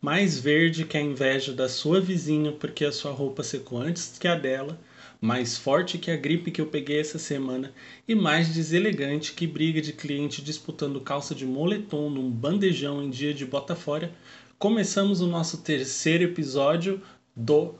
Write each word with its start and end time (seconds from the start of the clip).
mais 0.00 0.38
verde 0.38 0.84
que 0.84 0.96
a 0.96 1.00
inveja 1.00 1.52
da 1.52 1.68
sua 1.68 2.00
vizinha 2.00 2.52
porque 2.52 2.84
a 2.84 2.92
sua 2.92 3.10
roupa 3.10 3.42
secou 3.42 3.80
antes 3.80 4.16
que 4.18 4.28
a 4.28 4.36
dela, 4.36 4.78
mais 5.20 5.58
forte 5.58 5.98
que 5.98 6.10
a 6.10 6.16
gripe 6.16 6.52
que 6.52 6.60
eu 6.60 6.66
peguei 6.66 7.00
essa 7.00 7.18
semana 7.18 7.72
e 8.06 8.14
mais 8.14 8.48
deselegante 8.48 9.32
que 9.32 9.46
briga 9.46 9.80
de 9.80 9.92
cliente 9.92 10.40
disputando 10.40 11.00
calça 11.00 11.34
de 11.34 11.44
moletom 11.44 12.08
num 12.08 12.30
bandejão 12.30 13.02
em 13.02 13.10
dia 13.10 13.34
de 13.34 13.44
bota 13.44 13.74
fora, 13.74 14.12
começamos 14.58 15.20
o 15.20 15.26
nosso 15.26 15.58
terceiro 15.58 16.24
episódio 16.24 17.02
do 17.34 17.74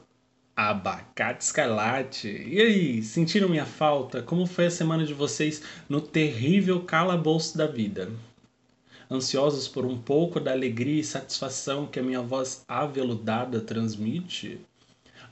Abacate 0.56 1.44
Escarlate. 1.44 2.28
E 2.28 2.60
aí, 2.60 3.02
sentiram 3.02 3.48
minha 3.48 3.66
falta? 3.66 4.20
Como 4.20 4.44
foi 4.44 4.66
a 4.66 4.70
semana 4.70 5.04
de 5.04 5.14
vocês 5.14 5.62
no 5.88 6.00
terrível 6.00 6.80
calabouço 6.82 7.56
da 7.56 7.68
vida? 7.68 8.10
Ansiosos 9.10 9.66
por 9.66 9.86
um 9.86 9.96
pouco 9.96 10.38
da 10.38 10.52
alegria 10.52 11.00
e 11.00 11.04
satisfação 11.04 11.86
que 11.86 11.98
a 11.98 12.02
minha 12.02 12.20
voz 12.20 12.64
aveludada 12.68 13.60
transmite? 13.60 14.60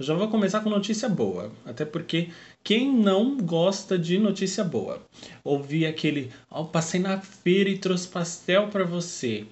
Já 0.00 0.14
vou 0.14 0.28
começar 0.28 0.60
com 0.60 0.70
notícia 0.70 1.08
boa, 1.08 1.50
até 1.64 1.84
porque 1.84 2.30
quem 2.62 2.92
não 2.92 3.36
gosta 3.36 3.98
de 3.98 4.18
notícia 4.18 4.62
boa? 4.62 5.02
Ouvi 5.42 5.86
aquele, 5.86 6.30
oh, 6.50 6.64
passei 6.64 7.00
na 7.00 7.20
feira 7.20 7.70
e 7.70 7.78
trouxe 7.78 8.08
pastel 8.08 8.68
para 8.68 8.84
você. 8.84 9.46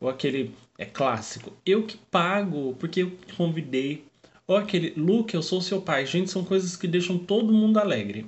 Ou 0.00 0.08
aquele, 0.08 0.54
é 0.76 0.84
clássico, 0.84 1.52
eu 1.66 1.84
que 1.84 1.96
pago, 2.10 2.76
porque 2.78 3.02
eu 3.02 3.12
convidei 3.36 4.04
ou 4.48 4.56
aquele, 4.56 4.94
Luke, 4.96 5.34
eu 5.34 5.42
sou 5.42 5.60
seu 5.60 5.82
pai. 5.82 6.06
Gente, 6.06 6.30
são 6.30 6.42
coisas 6.42 6.74
que 6.74 6.88
deixam 6.88 7.18
todo 7.18 7.52
mundo 7.52 7.78
alegre. 7.78 8.26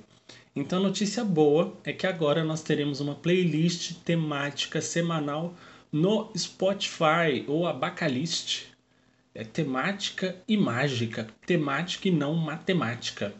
Então, 0.54 0.80
a 0.80 0.82
notícia 0.82 1.24
boa 1.24 1.72
é 1.84 1.92
que 1.92 2.06
agora 2.06 2.42
nós 2.42 2.62
teremos 2.62 3.00
uma 3.00 3.14
playlist 3.14 3.94
temática 4.04 4.80
semanal 4.80 5.54
no 5.92 6.30
Spotify, 6.36 7.44
ou 7.46 7.66
Abacalist. 7.66 8.66
É 9.32 9.44
temática 9.44 10.36
e 10.48 10.56
mágica, 10.56 11.28
temática 11.46 12.08
e 12.08 12.10
não 12.10 12.34
matemática. 12.34 13.32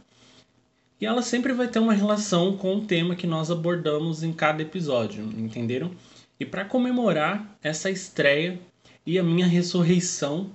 E 1.01 1.07
ela 1.07 1.23
sempre 1.23 1.53
vai 1.53 1.67
ter 1.67 1.79
uma 1.79 1.95
relação 1.95 2.57
com 2.57 2.77
o 2.77 2.85
tema 2.85 3.17
que 3.17 3.27
nós 3.27 3.51
abordamos 3.51 4.23
em 4.23 4.33
cada 4.33 4.63
episódio, 4.63 5.25
entenderam? 5.37 5.91
E 6.39 6.45
para 6.45 6.65
comemorar 6.65 7.59
essa 7.63 7.91
estreia 7.91 8.61
e 9.05 9.19
a 9.19 9.23
minha 9.23 9.47
ressurreição, 9.47 10.51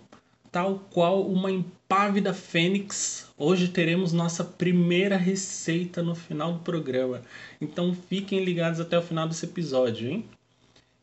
tal 0.55 0.79
qual 0.89 1.27
uma 1.27 1.51
impávida 1.51 2.33
fênix, 2.33 3.29
hoje 3.37 3.67
teremos 3.67 4.13
nossa 4.13 4.41
primeira 4.41 5.17
receita 5.17 6.01
no 6.01 6.15
final 6.15 6.53
do 6.53 6.59
programa. 6.59 7.21
Então 7.59 7.93
fiquem 7.93 8.41
ligados 8.41 8.79
até 8.79 8.97
o 8.97 9.01
final 9.01 9.27
desse 9.27 9.43
episódio, 9.43 10.09
hein? 10.09 10.23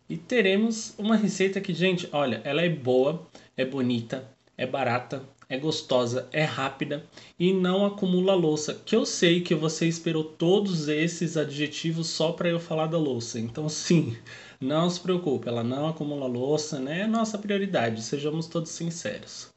E 0.09 0.17
teremos 0.17 0.95
uma 0.97 1.17
receita 1.17 1.61
que, 1.61 1.75
gente, 1.75 2.09
olha, 2.13 2.41
ela 2.45 2.63
é 2.63 2.69
boa, 2.71 3.29
é 3.55 3.63
bonita, 3.63 4.27
é 4.57 4.67
barata, 4.67 5.23
é 5.53 5.59
gostosa, 5.59 6.27
é 6.33 6.45
rápida 6.45 7.05
e 7.39 7.53
não 7.53 7.85
acumula 7.85 8.35
louça. 8.35 8.81
Que 8.87 8.97
eu 8.97 9.05
sei 9.05 9.43
que 9.43 9.55
você 9.55 9.87
esperou 9.87 10.25
todos 10.25 10.89
esses 10.89 11.37
adjetivos 11.37 12.07
só 12.07 12.33
para 12.33 12.49
eu 12.49 12.59
falar 12.59 12.87
da 12.87 12.97
louça. 12.97 13.39
Então, 13.39 13.69
sim, 13.69 14.17
não 14.59 14.89
se 14.89 14.99
preocupe, 14.99 15.47
ela 15.47 15.63
não 15.63 15.87
acumula 15.87 16.27
louça, 16.27 16.81
né? 16.81 17.03
É 17.03 17.07
nossa 17.07 17.37
prioridade, 17.37 18.03
sejamos 18.03 18.47
todos 18.47 18.71
sinceros. 18.71 19.51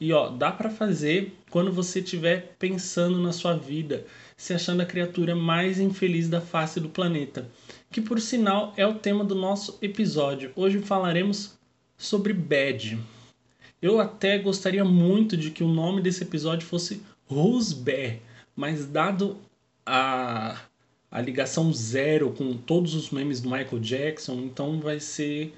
E 0.00 0.14
ó, 0.14 0.30
dá 0.30 0.50
para 0.50 0.70
fazer 0.70 1.36
quando 1.50 1.70
você 1.70 2.00
estiver 2.00 2.56
pensando 2.58 3.20
na 3.20 3.30
sua 3.30 3.54
vida, 3.54 4.06
se 4.38 4.54
achando 4.54 4.80
a 4.80 4.86
criatura 4.86 5.36
mais 5.36 5.78
infeliz 5.78 6.26
da 6.26 6.40
face 6.40 6.80
do 6.80 6.88
planeta, 6.88 7.46
que 7.92 8.00
por 8.00 8.18
sinal 8.18 8.72
é 8.78 8.86
o 8.86 8.94
tema 8.94 9.22
do 9.22 9.34
nosso 9.34 9.76
episódio. 9.82 10.52
Hoje 10.56 10.78
falaremos 10.78 11.52
sobre 11.98 12.32
bad. 12.32 12.98
Eu 13.84 14.00
até 14.00 14.38
gostaria 14.38 14.82
muito 14.82 15.36
de 15.36 15.50
que 15.50 15.62
o 15.62 15.68
nome 15.68 16.00
desse 16.00 16.22
episódio 16.22 16.66
fosse 16.66 17.02
Bad, 17.28 18.18
mas 18.56 18.86
dado 18.86 19.36
a 19.84 20.58
a 21.10 21.20
ligação 21.20 21.70
zero 21.70 22.32
com 22.32 22.56
todos 22.56 22.94
os 22.94 23.10
memes 23.10 23.42
do 23.42 23.50
Michael 23.50 23.78
Jackson, 23.80 24.36
então 24.36 24.80
vai 24.80 24.98
ser 24.98 25.52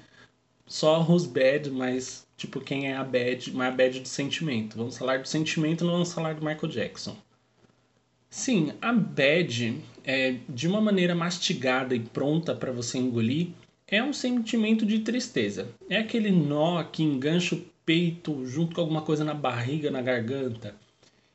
só 0.65 1.01
Who's 1.01 1.25
Bad, 1.25 1.71
mas 1.71 2.27
tipo 2.35 2.59
quem 2.59 2.89
é 2.91 2.97
a 2.97 3.03
bad, 3.03 3.49
mas 3.53 3.69
a 3.69 3.75
bad 3.75 4.01
do 4.01 4.07
sentimento. 4.09 4.75
Vamos 4.77 4.97
falar 4.97 5.19
do 5.19 5.27
sentimento, 5.27 5.85
não 5.85 5.93
vamos 5.93 6.11
falar 6.11 6.35
do 6.35 6.45
Michael 6.45 6.67
Jackson. 6.67 7.15
Sim, 8.29 8.73
a 8.81 8.91
bad 8.91 9.81
é 10.03 10.35
de 10.49 10.67
uma 10.67 10.81
maneira 10.81 11.15
mastigada 11.15 11.95
e 11.95 12.01
pronta 12.01 12.53
para 12.53 12.73
você 12.73 12.97
engolir, 12.97 13.51
é 13.87 14.03
um 14.03 14.11
sentimento 14.11 14.85
de 14.85 14.99
tristeza. 14.99 15.69
É 15.89 15.97
aquele 15.97 16.29
nó 16.29 16.83
que 16.83 17.01
engancha 17.01 17.55
o 17.55 17.76
peito 17.87 18.45
junto 18.45 18.75
com 18.75 18.81
alguma 18.81 19.01
coisa 19.01 19.23
na 19.23 19.33
barriga, 19.33 19.89
na 19.89 20.01
garganta. 20.01 20.75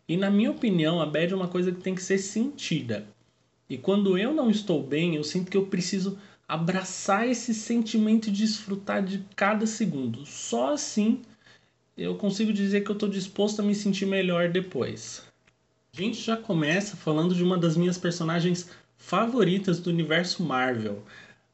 E 0.07 0.19
na 0.19 0.31
minha 0.31 0.51
opinião, 0.51 1.01
a 1.01 1.07
bad 1.07 1.33
é 1.33 1.37
uma 1.37 1.49
coisa 1.49 1.73
que 1.73 1.81
tem 1.81 1.95
que 1.95 2.03
ser 2.03 2.19
sentida. 2.19 3.07
E 3.71 3.79
quando 3.79 4.19
eu 4.19 4.35
não 4.35 4.51
estou 4.51 4.83
bem, 4.83 5.17
eu 5.17 5.25
sinto 5.25 5.51
que 5.51 5.57
eu 5.57 5.65
preciso 5.65 6.19
abraçar 6.47 7.27
esse 7.27 7.55
sentimento 7.55 8.29
e 8.29 8.31
desfrutar 8.31 9.03
de 9.03 9.25
cada 9.35 9.67
segundo. 9.67 10.27
Só 10.27 10.75
assim 10.75 11.23
eu 11.97 12.17
consigo 12.17 12.53
dizer 12.53 12.83
que 12.83 12.91
eu 12.91 12.95
estou 12.95 13.09
disposto 13.09 13.61
a 13.61 13.65
me 13.65 13.75
sentir 13.75 14.05
melhor 14.05 14.51
depois. 14.51 15.23
A 15.95 16.01
gente 16.01 16.21
já 16.21 16.37
começa 16.37 16.97
falando 16.97 17.35
de 17.35 17.43
uma 17.43 17.57
das 17.57 17.77
minhas 17.77 17.97
personagens 17.97 18.69
favoritas 18.99 19.81
do 19.81 19.89
universo 19.89 20.43
Marvel, 20.43 21.03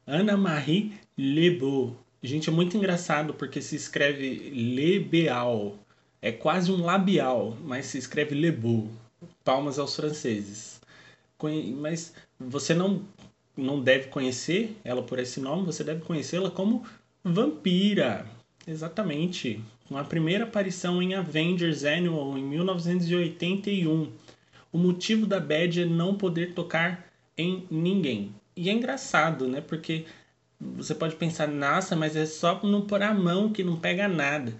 Anna 0.05 0.35
Marie 0.35 0.93
Lebeau. 1.17 1.95
Gente, 2.21 2.49
é 2.49 2.51
muito 2.51 2.75
engraçado 2.75 3.33
porque 3.33 3.61
se 3.61 3.75
escreve 3.75 4.49
Lebeau. 4.49 5.79
É 6.21 6.31
quase 6.31 6.69
um 6.71 6.83
labial, 6.83 7.57
mas 7.63 7.85
se 7.85 7.97
escreve 7.97 8.35
Lebeau. 8.35 8.89
Palmas 9.43 9.79
aos 9.79 9.95
franceses. 9.95 10.81
Mas 11.77 12.13
você 12.37 12.73
não, 12.73 13.01
não 13.55 13.81
deve 13.81 14.07
conhecer 14.07 14.75
ela 14.83 15.01
por 15.01 15.17
esse 15.17 15.39
nome, 15.39 15.65
você 15.65 15.83
deve 15.83 16.01
conhecê-la 16.01 16.51
como 16.51 16.85
Vampira. 17.23 18.25
Exatamente. 18.67 19.63
Uma 19.89 20.03
primeira 20.03 20.43
aparição 20.43 21.01
em 21.01 21.15
Avengers 21.15 21.83
Annual 21.83 22.37
em 22.37 22.43
1981. 22.43 24.11
O 24.71 24.77
motivo 24.77 25.25
da 25.25 25.39
Bad 25.39 25.81
é 25.81 25.85
não 25.85 26.15
poder 26.15 26.53
tocar 26.53 27.07
em 27.37 27.65
ninguém. 27.71 28.35
E 28.55 28.69
é 28.69 28.73
engraçado, 28.73 29.47
né? 29.47 29.61
Porque 29.61 30.05
você 30.59 30.93
pode 30.93 31.15
pensar, 31.15 31.47
nossa, 31.47 31.95
mas 31.95 32.15
é 32.15 32.25
só 32.25 32.61
não 32.63 32.81
pôr 32.85 33.01
a 33.01 33.13
mão 33.13 33.51
que 33.51 33.63
não 33.63 33.79
pega 33.79 34.07
nada. 34.07 34.53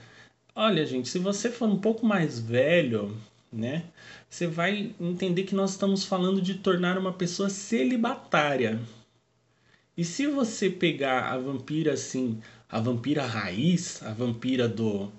Olha, 0.56 0.86
gente, 0.86 1.10
se 1.10 1.20
você 1.20 1.50
for 1.50 1.68
um 1.68 1.80
pouco 1.80 2.06
mais 2.06 2.40
velho, 2.40 3.16
né? 3.52 3.84
Você 4.30 4.48
vai 4.48 4.94
entender 5.00 5.44
que 5.44 5.56
nós 5.56 5.72
estamos 5.72 6.06
falando 6.06 6.42
de 6.42 6.56
tornar 6.56 6.98
uma 6.98 7.14
pessoa 7.14 7.50
celibatária. 7.50 8.80
E 9.98 10.06
se 10.06 10.28
você 10.28 10.70
pegar 10.70 11.34
a 11.34 11.38
vampira 11.38 11.94
assim, 11.94 12.42
a 12.70 12.80
vampira 12.80 13.26
raiz, 13.26 14.02
a 14.04 14.14
vampira 14.14 14.68
do, 14.68 15.12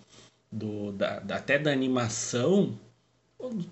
do 0.50 0.92
da, 0.92 1.16
até 1.30 1.58
da 1.58 1.72
animação, 1.72 2.78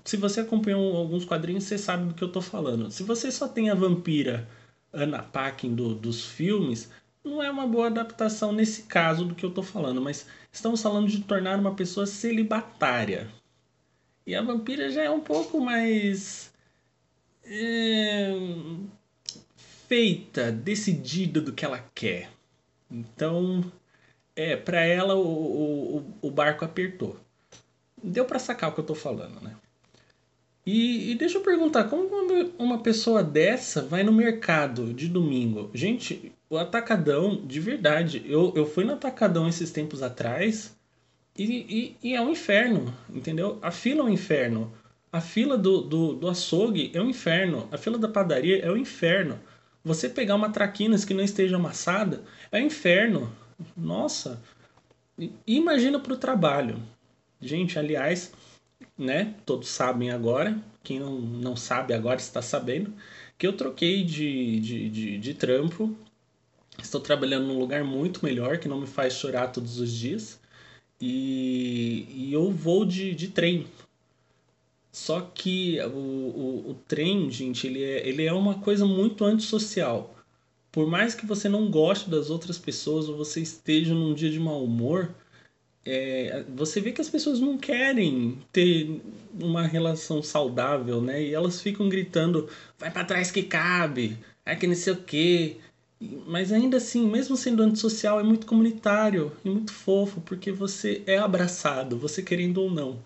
se 0.04 0.16
você 0.16 0.40
acompanhou 0.40 0.96
alguns 0.96 1.24
quadrinhos, 1.24 1.64
você 1.64 1.78
sabe 1.78 2.08
do 2.08 2.14
que 2.14 2.22
eu 2.22 2.28
estou 2.28 2.42
falando. 2.42 2.90
Se 2.90 3.02
você 3.02 3.30
só 3.30 3.48
tem 3.48 3.70
a 3.70 3.74
vampira 3.74 4.48
Anna 5.02 5.22
Paquin 5.22 5.74
do, 5.74 5.94
dos 5.94 6.24
filmes, 6.24 6.90
não 7.24 7.42
é 7.42 7.50
uma 7.50 7.66
boa 7.66 7.86
adaptação 7.86 8.52
nesse 8.52 8.82
caso 8.82 9.24
do 9.24 9.34
que 9.34 9.44
eu 9.44 9.50
estou 9.50 9.64
falando, 9.64 10.00
mas 10.00 10.26
estamos 10.52 10.82
falando 10.82 11.08
de 11.08 11.20
tornar 11.22 11.58
uma 11.58 11.74
pessoa 11.74 12.06
celibatária. 12.06 13.28
E 14.26 14.34
a 14.34 14.42
vampira 14.42 14.90
já 14.90 15.02
é 15.02 15.10
um 15.10 15.20
pouco 15.20 15.60
mais. 15.60 16.52
É, 17.44 18.30
feita, 19.88 20.52
decidida 20.52 21.40
do 21.40 21.52
que 21.52 21.64
ela 21.64 21.82
quer. 21.94 22.30
Então, 22.90 23.72
é, 24.36 24.54
para 24.54 24.84
ela 24.84 25.14
o, 25.14 25.96
o, 25.96 26.14
o 26.20 26.30
barco 26.30 26.64
apertou. 26.64 27.18
Deu 28.02 28.24
para 28.26 28.38
sacar 28.38 28.70
o 28.70 28.74
que 28.74 28.80
eu 28.80 28.86
tô 28.86 28.94
falando, 28.94 29.40
né? 29.40 29.56
E, 30.70 31.12
e, 31.12 31.14
deixa 31.14 31.38
eu 31.38 31.42
perguntar, 31.42 31.84
como 31.84 32.10
uma 32.58 32.82
pessoa 32.82 33.22
dessa 33.22 33.80
vai 33.80 34.02
no 34.02 34.12
mercado 34.12 34.92
de 34.92 35.08
domingo? 35.08 35.70
Gente, 35.72 36.30
o 36.50 36.58
atacadão, 36.58 37.40
de 37.42 37.58
verdade, 37.58 38.22
eu, 38.26 38.52
eu 38.54 38.66
fui 38.66 38.84
no 38.84 38.92
atacadão 38.92 39.48
esses 39.48 39.70
tempos 39.70 40.02
atrás 40.02 40.76
e, 41.34 41.96
e, 42.02 42.10
e, 42.10 42.14
é 42.14 42.20
um 42.20 42.30
inferno, 42.32 42.94
entendeu? 43.08 43.58
A 43.62 43.70
fila 43.70 44.00
é 44.00 44.04
um 44.04 44.10
inferno. 44.10 44.70
A 45.10 45.22
fila 45.22 45.56
do, 45.56 45.80
do, 45.80 46.12
do 46.12 46.28
açougue 46.28 46.90
é 46.92 47.00
um 47.00 47.08
inferno. 47.08 47.66
A 47.72 47.78
fila 47.78 47.96
da 47.96 48.06
padaria 48.06 48.58
é 48.58 48.70
um 48.70 48.76
inferno. 48.76 49.40
Você 49.82 50.06
pegar 50.06 50.34
uma 50.34 50.50
traquinas 50.50 51.02
que 51.02 51.14
não 51.14 51.24
esteja 51.24 51.56
amassada 51.56 52.22
é 52.52 52.60
um 52.60 52.66
inferno. 52.66 53.32
Nossa. 53.74 54.38
Imagina 55.46 55.98
para 55.98 56.12
o 56.12 56.18
trabalho. 56.18 56.78
Gente, 57.40 57.78
aliás, 57.78 58.34
né? 58.96 59.34
Todos 59.46 59.68
sabem 59.68 60.10
agora. 60.10 60.60
Quem 60.82 60.98
não, 61.00 61.20
não 61.20 61.56
sabe 61.56 61.94
agora 61.94 62.18
está 62.20 62.42
sabendo. 62.42 62.92
Que 63.36 63.46
eu 63.46 63.52
troquei 63.56 64.04
de, 64.04 64.60
de, 64.60 64.90
de, 64.90 65.18
de 65.18 65.34
trampo. 65.34 65.96
Estou 66.82 67.00
trabalhando 67.00 67.46
num 67.48 67.58
lugar 67.58 67.84
muito 67.84 68.24
melhor 68.24 68.58
que 68.58 68.68
não 68.68 68.80
me 68.80 68.86
faz 68.86 69.14
chorar 69.14 69.48
todos 69.48 69.78
os 69.80 69.92
dias. 69.92 70.40
e, 71.00 72.06
e 72.10 72.32
eu 72.32 72.50
vou 72.50 72.84
de, 72.84 73.14
de 73.14 73.28
trem. 73.28 73.66
Só 74.92 75.20
que 75.20 75.78
o, 75.82 75.88
o, 75.90 76.70
o 76.70 76.74
trem, 76.86 77.30
gente, 77.30 77.66
ele 77.66 77.82
é, 77.82 78.08
ele 78.08 78.24
é 78.24 78.32
uma 78.32 78.58
coisa 78.60 78.84
muito 78.84 79.24
antissocial. 79.24 80.14
Por 80.72 80.86
mais 80.86 81.14
que 81.14 81.26
você 81.26 81.48
não 81.48 81.70
goste 81.70 82.10
das 82.10 82.30
outras 82.30 82.58
pessoas 82.58 83.08
ou 83.08 83.16
você 83.16 83.40
esteja 83.40 83.94
num 83.94 84.14
dia 84.14 84.30
de 84.30 84.40
mau 84.40 84.62
humor, 84.64 85.14
é, 85.84 86.44
você 86.54 86.80
vê 86.80 86.92
que 86.92 87.00
as 87.00 87.08
pessoas 87.08 87.40
não 87.40 87.56
querem 87.56 88.38
ter 88.52 89.00
uma 89.40 89.66
relação 89.66 90.22
saudável, 90.22 91.00
né? 91.00 91.22
E 91.22 91.32
elas 91.32 91.60
ficam 91.62 91.88
gritando, 91.88 92.48
vai 92.78 92.90
para 92.90 93.04
trás 93.04 93.30
que 93.30 93.42
cabe, 93.42 94.18
é 94.44 94.54
que 94.54 94.66
não 94.66 94.74
sei 94.74 94.92
o 94.92 94.96
quê. 95.02 95.56
Mas 96.26 96.52
ainda 96.52 96.76
assim, 96.76 97.06
mesmo 97.06 97.36
sendo 97.36 97.62
antissocial, 97.62 98.20
é 98.20 98.22
muito 98.22 98.46
comunitário 98.46 99.32
e 99.44 99.50
muito 99.50 99.72
fofo, 99.72 100.20
porque 100.20 100.52
você 100.52 101.02
é 101.06 101.18
abraçado, 101.18 101.98
você 101.98 102.22
querendo 102.22 102.58
ou 102.58 102.70
não. 102.70 102.98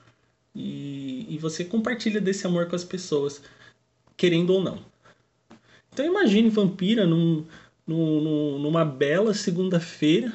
E, 0.54 1.26
e 1.34 1.38
você 1.38 1.64
compartilha 1.64 2.20
desse 2.20 2.46
amor 2.46 2.66
com 2.66 2.76
as 2.76 2.84
pessoas, 2.84 3.42
querendo 4.16 4.50
ou 4.50 4.62
não. 4.62 4.78
Então 5.92 6.04
imagine 6.04 6.50
Vampira 6.50 7.06
num, 7.06 7.44
num, 7.86 8.58
numa 8.58 8.84
bela 8.84 9.34
segunda-feira 9.34 10.32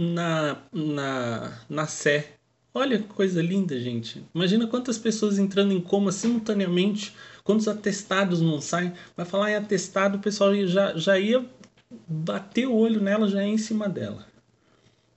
na, 0.00 0.56
na, 0.72 1.52
na 1.68 1.86
Sé. 1.86 2.32
Olha 2.72 2.98
que 2.98 3.08
coisa 3.08 3.42
linda, 3.42 3.78
gente. 3.78 4.24
Imagina 4.34 4.66
quantas 4.66 4.96
pessoas 4.96 5.38
entrando 5.38 5.72
em 5.72 5.80
coma 5.80 6.10
simultaneamente, 6.10 7.14
quantos 7.44 7.68
atestados 7.68 8.40
não 8.40 8.62
saem. 8.62 8.94
Vai 9.14 9.26
falar 9.26 9.50
em 9.50 9.56
atestado, 9.56 10.16
o 10.16 10.20
pessoal 10.20 10.54
já, 10.66 10.96
já 10.96 11.18
ia 11.18 11.44
bater 12.08 12.66
o 12.66 12.74
olho 12.74 12.98
nela, 13.02 13.28
já 13.28 13.44
em 13.44 13.58
cima 13.58 13.90
dela. 13.90 14.26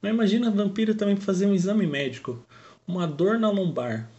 Mas 0.02 0.12
imagina 0.12 0.48
a 0.50 0.52
vampira 0.52 0.94
também 0.94 1.16
fazer 1.16 1.46
um 1.46 1.54
exame 1.54 1.88
médico. 1.88 2.46
Uma 2.86 3.08
dor 3.08 3.40
na 3.40 3.50
lombar. 3.50 4.10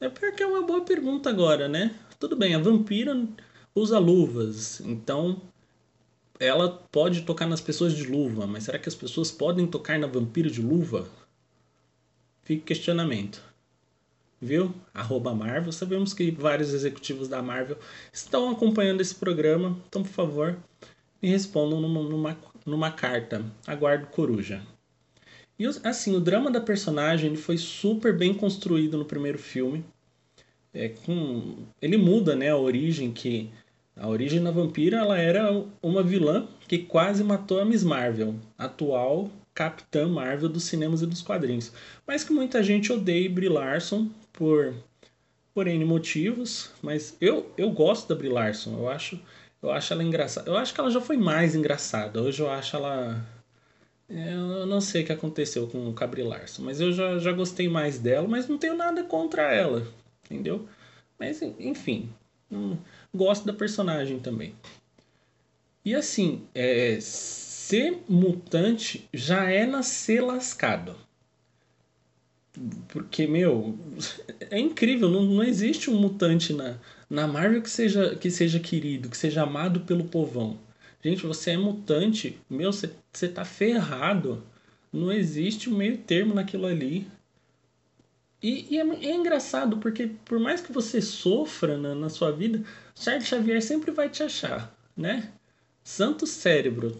É 0.00 0.08
porque 0.08 0.42
é 0.42 0.46
uma 0.46 0.62
boa 0.62 0.80
pergunta 0.80 1.30
agora, 1.30 1.68
né? 1.68 1.94
Tudo 2.18 2.34
bem, 2.34 2.56
a 2.56 2.58
vampira 2.58 3.16
usa 3.72 4.00
luvas, 4.00 4.80
então 4.80 5.40
ela 6.38 6.68
pode 6.90 7.22
tocar 7.22 7.46
nas 7.46 7.60
pessoas 7.60 7.94
de 7.94 8.04
luva, 8.04 8.46
mas 8.46 8.64
será 8.64 8.78
que 8.78 8.88
as 8.88 8.94
pessoas 8.94 9.30
podem 9.30 9.66
tocar 9.66 9.98
na 9.98 10.06
vampira 10.06 10.50
de 10.50 10.60
luva? 10.60 11.08
Fica 12.42 12.66
questionamento. 12.66 13.42
Viu? 14.40 14.74
Arroba 14.92 15.34
Marvel. 15.34 15.72
Sabemos 15.72 16.12
que 16.12 16.30
vários 16.30 16.72
executivos 16.72 17.26
da 17.28 17.42
Marvel 17.42 17.78
estão 18.12 18.50
acompanhando 18.50 19.00
esse 19.00 19.14
programa, 19.14 19.76
então 19.88 20.02
por 20.02 20.12
favor 20.12 20.56
me 21.22 21.28
respondam 21.28 21.80
numa, 21.80 22.02
numa, 22.02 22.38
numa 22.64 22.90
carta. 22.90 23.44
Aguardo 23.66 24.06
coruja. 24.06 24.62
E 25.58 25.66
assim, 25.82 26.14
o 26.14 26.20
drama 26.20 26.50
da 26.50 26.60
personagem 26.60 27.30
ele 27.30 27.38
foi 27.38 27.56
super 27.56 28.16
bem 28.16 28.34
construído 28.34 28.98
no 28.98 29.06
primeiro 29.06 29.38
filme. 29.38 29.84
É, 30.74 30.90
com, 30.90 31.56
ele 31.80 31.96
muda 31.96 32.36
né, 32.36 32.50
a 32.50 32.56
origem 32.56 33.10
que 33.10 33.50
a 33.96 34.08
origem 34.08 34.42
da 34.42 34.50
vampira 34.50 34.98
ela 34.98 35.18
era 35.18 35.64
uma 35.82 36.02
vilã 36.02 36.46
que 36.68 36.78
quase 36.78 37.24
matou 37.24 37.58
a 37.58 37.64
Miss 37.64 37.82
Marvel, 37.82 38.34
atual 38.58 39.30
Capitã 39.54 40.06
Marvel 40.06 40.50
dos 40.50 40.64
cinemas 40.64 41.00
e 41.00 41.06
dos 41.06 41.22
quadrinhos. 41.22 41.72
Mas 42.06 42.22
que 42.22 42.32
muita 42.32 42.62
gente 42.62 42.92
odeia 42.92 43.30
Brie 43.30 43.48
Larson 43.48 44.08
por 44.32 44.74
por 45.54 45.66
N 45.66 45.82
motivos, 45.86 46.70
mas 46.82 47.16
eu, 47.18 47.50
eu 47.56 47.70
gosto 47.70 48.06
da 48.06 48.14
Brie 48.14 48.28
Larson, 48.28 48.76
eu 48.78 48.90
acho, 48.90 49.18
eu 49.62 49.70
acho 49.70 49.90
ela 49.90 50.04
engraçada. 50.04 50.50
Eu 50.50 50.56
acho 50.58 50.74
que 50.74 50.78
ela 50.78 50.90
já 50.90 51.00
foi 51.00 51.16
mais 51.16 51.54
engraçada. 51.54 52.20
Hoje 52.20 52.42
eu 52.42 52.50
acho 52.50 52.76
ela 52.76 53.26
eu 54.08 54.66
não 54.66 54.80
sei 54.80 55.02
o 55.02 55.06
que 55.06 55.12
aconteceu 55.12 55.66
com 55.66 55.94
a 55.98 56.06
Brie 56.06 56.22
Larson, 56.22 56.62
mas 56.62 56.80
eu 56.80 56.92
já, 56.92 57.18
já 57.18 57.32
gostei 57.32 57.68
mais 57.68 57.98
dela, 57.98 58.28
mas 58.28 58.46
não 58.46 58.56
tenho 58.56 58.76
nada 58.76 59.02
contra 59.02 59.52
ela, 59.52 59.86
entendeu? 60.24 60.68
Mas 61.18 61.42
enfim, 61.42 62.10
hum, 62.50 62.76
gosto 63.14 63.44
da 63.46 63.52
personagem 63.52 64.18
também. 64.18 64.54
E 65.84 65.94
assim, 65.94 66.42
é, 66.54 66.98
ser 67.00 68.02
mutante 68.08 69.08
já 69.12 69.50
é 69.50 69.66
nascer 69.66 70.20
lascado. 70.20 70.96
Porque, 72.88 73.26
meu, 73.26 73.78
é 74.50 74.58
incrível, 74.58 75.08
não, 75.08 75.22
não 75.22 75.44
existe 75.44 75.90
um 75.90 75.98
mutante 76.00 76.52
na, 76.52 76.78
na 77.08 77.26
Marvel 77.26 77.62
que 77.62 77.70
seja, 77.70 78.16
que 78.16 78.30
seja 78.30 78.58
querido, 78.58 79.08
que 79.08 79.16
seja 79.16 79.42
amado 79.42 79.80
pelo 79.80 80.04
povão. 80.04 80.58
Gente, 81.02 81.24
você 81.24 81.52
é 81.52 81.56
mutante, 81.56 82.38
meu, 82.50 82.72
você, 82.72 82.88
tá 83.28 83.44
ferrado. 83.44 84.42
Não 84.92 85.12
existe 85.12 85.70
um 85.70 85.76
meio 85.76 85.98
termo 85.98 86.34
naquilo 86.34 86.66
ali. 86.66 87.06
E, 88.42 88.74
e 88.74 88.78
é, 88.78 88.82
é, 88.82 89.14
engraçado, 89.14 89.78
porque 89.78 90.10
por 90.24 90.38
mais 90.38 90.60
que 90.60 90.72
você 90.72 91.00
sofra 91.00 91.76
na, 91.78 91.94
na 91.94 92.08
sua 92.08 92.30
vida, 92.30 92.62
Charles 92.94 93.26
Xavier 93.26 93.62
sempre 93.62 93.90
vai 93.90 94.08
te 94.08 94.22
achar, 94.22 94.74
né? 94.96 95.32
Santo 95.82 96.26
cérebro. 96.26 96.98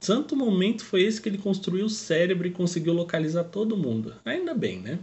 Santo 0.00 0.36
momento 0.36 0.84
foi 0.84 1.02
esse 1.02 1.20
que 1.20 1.28
ele 1.28 1.38
construiu 1.38 1.86
o 1.86 1.90
cérebro 1.90 2.46
e 2.46 2.52
conseguiu 2.52 2.92
localizar 2.94 3.44
todo 3.44 3.76
mundo. 3.76 4.14
Ainda 4.24 4.54
bem, 4.54 4.80
né? 4.80 4.98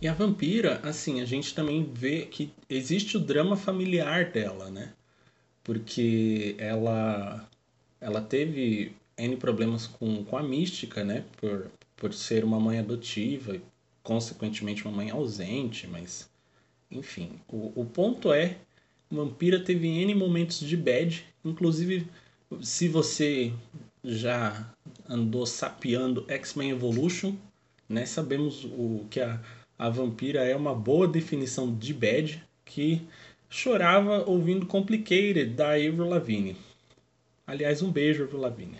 E 0.00 0.08
a 0.08 0.12
vampira, 0.12 0.80
assim, 0.82 1.20
a 1.20 1.24
gente 1.24 1.54
também 1.54 1.90
vê 1.92 2.26
que 2.26 2.52
existe 2.68 3.16
o 3.16 3.20
drama 3.20 3.56
familiar 3.56 4.30
dela, 4.30 4.70
né? 4.70 4.92
Porque 5.64 6.54
ela 6.58 7.48
ela 8.00 8.20
teve 8.20 8.92
N 9.16 9.36
problemas 9.36 9.86
com, 9.86 10.24
com 10.24 10.36
a 10.36 10.42
mística, 10.42 11.04
né? 11.04 11.24
Por, 11.36 11.70
por 11.96 12.12
ser 12.12 12.44
uma 12.44 12.58
mãe 12.58 12.78
adotiva 12.78 13.56
consequentemente 14.02 14.84
uma 14.84 14.96
mãe 14.96 15.10
ausente, 15.10 15.86
mas 15.86 16.28
enfim. 16.90 17.40
O, 17.48 17.72
o 17.74 17.84
ponto 17.84 18.32
é, 18.32 18.56
Vampira 19.10 19.60
teve 19.60 19.88
N 19.88 20.14
momentos 20.14 20.60
de 20.60 20.76
bad, 20.76 21.24
inclusive 21.44 22.06
se 22.60 22.88
você 22.88 23.52
já 24.04 24.72
andou 25.08 25.46
sapeando 25.46 26.24
X-Men 26.28 26.70
Evolution, 26.70 27.34
né, 27.88 28.04
sabemos 28.06 28.64
o 28.64 29.06
que 29.10 29.20
a, 29.20 29.40
a 29.78 29.88
Vampira 29.88 30.44
é 30.44 30.56
uma 30.56 30.74
boa 30.74 31.06
definição 31.06 31.74
de 31.74 31.94
bad, 31.94 32.42
que 32.64 33.02
chorava 33.48 34.24
ouvindo 34.28 34.66
Complicated 34.66 35.50
da 35.54 35.72
Avril 35.74 36.08
Lavigne. 36.08 36.56
Aliás, 37.46 37.82
um 37.82 37.90
beijo, 37.90 38.24
Avril 38.24 38.40
Lavigne. 38.40 38.78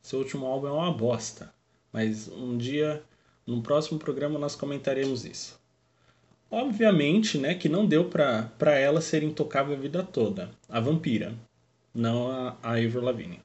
Seu 0.00 0.20
último 0.20 0.46
álbum 0.46 0.68
é 0.68 0.72
uma 0.72 0.92
bosta, 0.92 1.52
mas 1.92 2.28
um 2.28 2.56
dia 2.56 3.02
no 3.52 3.62
próximo 3.62 3.98
programa 3.98 4.38
nós 4.38 4.56
comentaremos 4.56 5.24
isso. 5.24 5.60
Obviamente, 6.50 7.38
né, 7.38 7.54
que 7.54 7.68
não 7.68 7.86
deu 7.86 8.04
para 8.06 8.78
ela 8.78 9.00
ser 9.00 9.22
intocável 9.22 9.74
a 9.74 9.78
vida 9.78 10.02
toda, 10.02 10.50
a 10.68 10.80
vampira, 10.80 11.34
não 11.94 12.30
a, 12.30 12.56
a 12.62 12.72
Avril 12.72 13.02
Lavigne. 13.02 13.40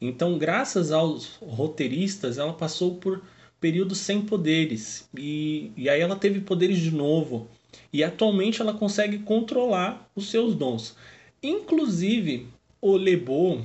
Então, 0.00 0.38
graças 0.38 0.90
aos 0.90 1.36
roteiristas, 1.42 2.38
ela 2.38 2.52
passou 2.52 2.96
por 2.96 3.22
períodos 3.60 3.98
sem 3.98 4.22
poderes 4.22 5.08
e, 5.16 5.70
e 5.76 5.88
aí 5.88 6.00
ela 6.00 6.16
teve 6.16 6.40
poderes 6.40 6.78
de 6.78 6.90
novo 6.90 7.46
e 7.92 8.02
atualmente 8.02 8.62
ela 8.62 8.72
consegue 8.72 9.18
controlar 9.18 10.10
os 10.16 10.30
seus 10.30 10.54
dons. 10.54 10.96
Inclusive, 11.42 12.48
o 12.80 12.96
Lebo, 12.96 13.64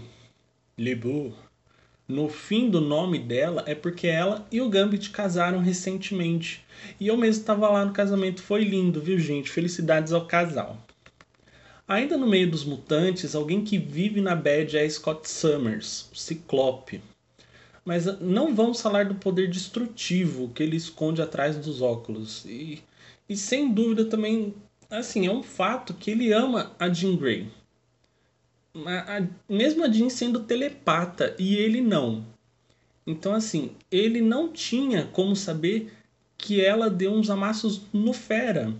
Lebo, 0.77 1.33
no 2.07 2.29
fim 2.29 2.69
do 2.69 2.79
nome 2.79 3.17
dela 3.17 3.63
é 3.65 3.73
porque 3.73 4.05
ela 4.05 4.45
e 4.51 4.61
o 4.61 4.69
Gambit 4.69 5.09
casaram 5.09 5.59
recentemente. 5.59 6.63
E 6.99 7.07
eu 7.07 7.17
mesmo 7.17 7.41
estava 7.41 7.67
lá 7.67 7.83
no 7.83 7.93
casamento, 7.93 8.43
foi 8.43 8.63
lindo, 8.63 9.01
viu, 9.01 9.17
gente? 9.17 9.49
Felicidades 9.49 10.13
ao 10.13 10.27
casal. 10.27 10.77
Ainda 11.87 12.17
no 12.17 12.27
meio 12.27 12.49
dos 12.49 12.63
mutantes, 12.63 13.35
alguém 13.35 13.63
que 13.63 13.77
vive 13.77 14.21
na 14.21 14.35
bad 14.35 14.77
é 14.77 14.87
Scott 14.87 15.29
Summers, 15.29 16.09
o 16.11 16.15
Ciclope. 16.15 17.01
Mas 17.83 18.05
não 18.19 18.53
vamos 18.55 18.81
falar 18.81 19.05
do 19.05 19.15
poder 19.15 19.49
destrutivo 19.49 20.49
que 20.49 20.63
ele 20.63 20.75
esconde 20.75 21.21
atrás 21.21 21.57
dos 21.57 21.81
óculos. 21.81 22.43
E, 22.45 22.81
e 23.29 23.35
sem 23.35 23.71
dúvida 23.71 24.05
também, 24.05 24.53
assim, 24.89 25.27
é 25.27 25.31
um 25.31 25.43
fato 25.43 25.93
que 25.93 26.11
ele 26.11 26.31
ama 26.31 26.71
a 26.79 26.89
Jean 26.89 27.15
Grey 27.15 27.47
a, 28.85 29.17
a, 29.17 29.27
mesmo 29.47 29.83
a 29.83 29.89
Jean 29.89 30.09
sendo 30.09 30.43
telepata 30.43 31.35
e 31.39 31.55
ele 31.55 31.81
não. 31.81 32.25
Então, 33.07 33.33
assim, 33.33 33.71
ele 33.91 34.19
não 34.19 34.51
tinha 34.51 35.05
como 35.05 35.35
saber 35.35 35.93
que 36.37 36.59
ela 36.59 36.89
deu 36.89 37.13
uns 37.13 37.29
amassos 37.29 37.81
no 37.93 38.13
Fera. 38.13 38.73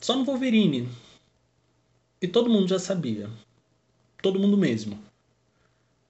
Só 0.00 0.16
no 0.16 0.24
Wolverine. 0.24 0.88
E 2.20 2.28
todo 2.28 2.50
mundo 2.50 2.68
já 2.68 2.78
sabia. 2.78 3.30
Todo 4.20 4.38
mundo 4.38 4.56
mesmo. 4.56 4.98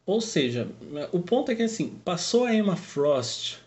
Ou 0.05 0.21
seja, 0.21 0.69
o 1.13 1.21
ponto 1.21 1.51
é 1.51 1.55
que 1.55 1.63
assim, 1.63 1.91
passou 2.05 2.45
a 2.45 2.55
Emma 2.55 2.77
Frost 2.77 3.59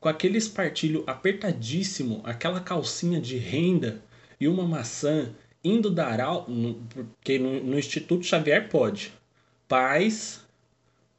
com 0.00 0.08
aquele 0.08 0.36
espartilho 0.36 1.04
apertadíssimo, 1.06 2.20
aquela 2.24 2.60
calcinha 2.60 3.20
de 3.20 3.38
renda 3.38 4.02
e 4.38 4.46
uma 4.48 4.64
maçã 4.64 5.32
indo 5.66 5.90
dar 5.90 6.20
aula, 6.20 6.46
porque 6.90 7.38
no, 7.38 7.62
no 7.62 7.78
Instituto 7.78 8.24
Xavier 8.24 8.68
pode, 8.68 9.12
pais 9.68 10.46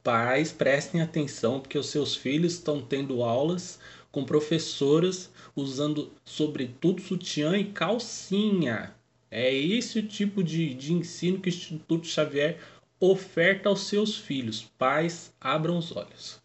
Pais, 0.08 0.50
prestem 0.50 1.02
atenção, 1.02 1.60
porque 1.60 1.76
os 1.76 1.90
seus 1.90 2.14
filhos 2.16 2.54
estão 2.54 2.80
tendo 2.80 3.22
aulas 3.22 3.78
com 4.10 4.24
professoras 4.24 5.30
usando 5.54 6.10
sobretudo 6.24 7.02
sutiã 7.02 7.58
e 7.58 7.64
calcinha. 7.64 8.94
É 9.30 9.52
esse 9.52 9.98
o 9.98 10.06
tipo 10.06 10.42
de, 10.42 10.72
de 10.72 10.94
ensino 10.94 11.38
que 11.38 11.50
o 11.50 11.52
Instituto 11.52 12.06
Xavier 12.06 12.58
oferta 12.98 13.68
aos 13.68 13.86
seus 13.86 14.16
filhos. 14.16 14.62
Pais, 14.78 15.30
abram 15.38 15.76
os 15.76 15.94
olhos. 15.94 16.40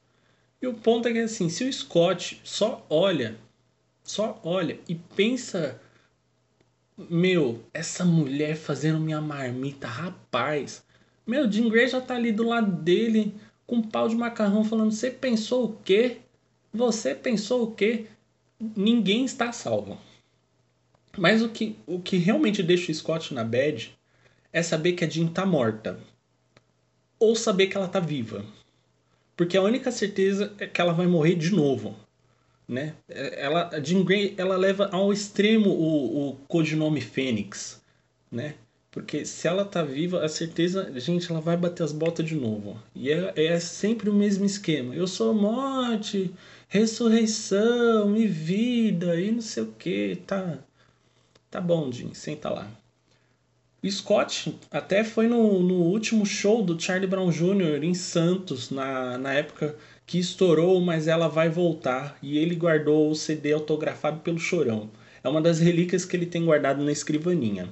E 0.62 0.67
o 0.67 0.74
ponto 0.74 1.07
é 1.07 1.13
que 1.13 1.19
assim, 1.19 1.48
se 1.48 1.63
o 1.63 1.72
Scott 1.72 2.41
só 2.43 2.86
olha, 2.89 3.38
só 4.03 4.41
olha 4.43 4.77
e 4.89 4.95
pensa, 4.95 5.79
meu, 6.97 7.63
essa 7.73 8.05
mulher 8.05 8.55
fazendo 8.55 9.00
minha 9.00 9.21
marmita, 9.21 9.88
rapaz. 9.88 10.83
Meu, 11.25 11.51
Jim 11.51 11.69
Gray 11.69 11.88
já 11.88 12.00
tá 12.00 12.15
ali 12.15 12.31
do 12.31 12.43
lado 12.43 12.71
dele 12.71 13.33
com 13.65 13.77
um 13.77 13.81
pau 13.81 14.07
de 14.07 14.15
macarrão 14.15 14.63
falando: 14.63 14.91
"Você 14.91 15.09
pensou 15.09 15.65
o 15.65 15.77
quê? 15.83 16.17
Você 16.71 17.15
pensou 17.15 17.63
o 17.63 17.71
quê?" 17.71 18.07
Ninguém 18.59 19.25
está 19.25 19.51
salvo. 19.51 20.00
Mas 21.17 21.41
o 21.41 21.50
que, 21.50 21.75
o 21.85 22.00
que 22.00 22.17
realmente 22.17 22.63
deixa 22.63 22.91
o 22.91 22.95
Scott 22.95 23.33
na 23.33 23.43
bad 23.43 23.95
é 24.51 24.63
saber 24.63 24.93
que 24.93 25.03
a 25.03 25.09
Jean 25.09 25.27
tá 25.27 25.45
morta. 25.45 26.00
Ou 27.19 27.35
saber 27.35 27.67
que 27.67 27.77
ela 27.77 27.88
tá 27.88 28.00
viva. 28.00 28.45
Porque 29.35 29.57
a 29.57 29.62
única 29.62 29.91
certeza 29.91 30.53
é 30.59 30.67
que 30.67 30.79
ela 30.79 30.93
vai 30.93 31.07
morrer 31.07 31.35
de 31.35 31.51
novo. 31.51 31.95
Né? 32.67 32.93
Ela, 33.10 33.70
a 33.74 33.79
Jean 33.79 34.03
Grey 34.03 34.34
ela 34.38 34.55
leva 34.55 34.89
ao 34.91 35.12
extremo 35.12 35.70
o, 35.70 36.29
o 36.29 36.36
codinome 36.48 37.01
Fênix. 37.01 37.82
Né? 38.32 38.55
Porque 38.93 39.25
se 39.25 39.48
ela 39.48 39.65
tá 39.65 39.82
viva, 39.84 40.24
a 40.24 40.29
certeza, 40.29 40.91
gente, 41.00 41.32
ela 41.32 41.41
vai 41.41 41.58
bater 41.58 41.84
as 41.84 41.91
botas 41.91 42.25
de 42.25 42.36
novo. 42.36 42.79
E 42.93 43.12
é, 43.12 43.34
é 43.36 43.60
sempre 43.60 44.10
o 44.10 44.13
mesmo 44.13 44.46
esquema. 44.46 44.93
Eu 44.93 45.08
sou 45.08 45.34
morte, 45.34 46.32
ressurreição 46.67 48.15
e 48.15 48.27
vida 48.27 49.20
e 49.20 49.32
não 49.32 49.41
sei 49.41 49.63
o 49.63 49.74
que, 49.77 50.17
tá? 50.27 50.60
Tá 51.50 51.60
bom, 51.60 51.91
Jim, 51.91 52.13
senta 52.13 52.50
lá. 52.50 52.70
Scott 53.89 54.55
até 54.72 55.03
foi 55.03 55.27
no, 55.27 55.62
no 55.62 55.75
último 55.75 56.25
show 56.25 56.63
do 56.63 56.79
Charlie 56.79 57.10
Brown 57.10 57.29
Jr. 57.29 57.84
em 57.84 57.93
Santos, 57.93 58.70
na, 58.70 59.17
na 59.17 59.34
época 59.34 59.75
que 60.05 60.19
estourou, 60.19 60.79
mas 60.81 61.07
ela 61.07 61.27
vai 61.27 61.50
voltar. 61.50 62.17
E 62.22 62.38
ele 62.38 62.55
guardou 62.55 63.10
o 63.10 63.15
CD 63.15 63.53
autografado 63.53 64.19
pelo 64.22 64.39
Chorão. 64.39 64.89
É 65.24 65.29
uma 65.29 65.41
das 65.41 65.60
relíquias 65.60 66.05
que 66.05 66.15
ele 66.15 66.25
tem 66.25 66.45
guardado 66.45 66.83
na 66.83 66.91
escrivaninha. 66.91 67.69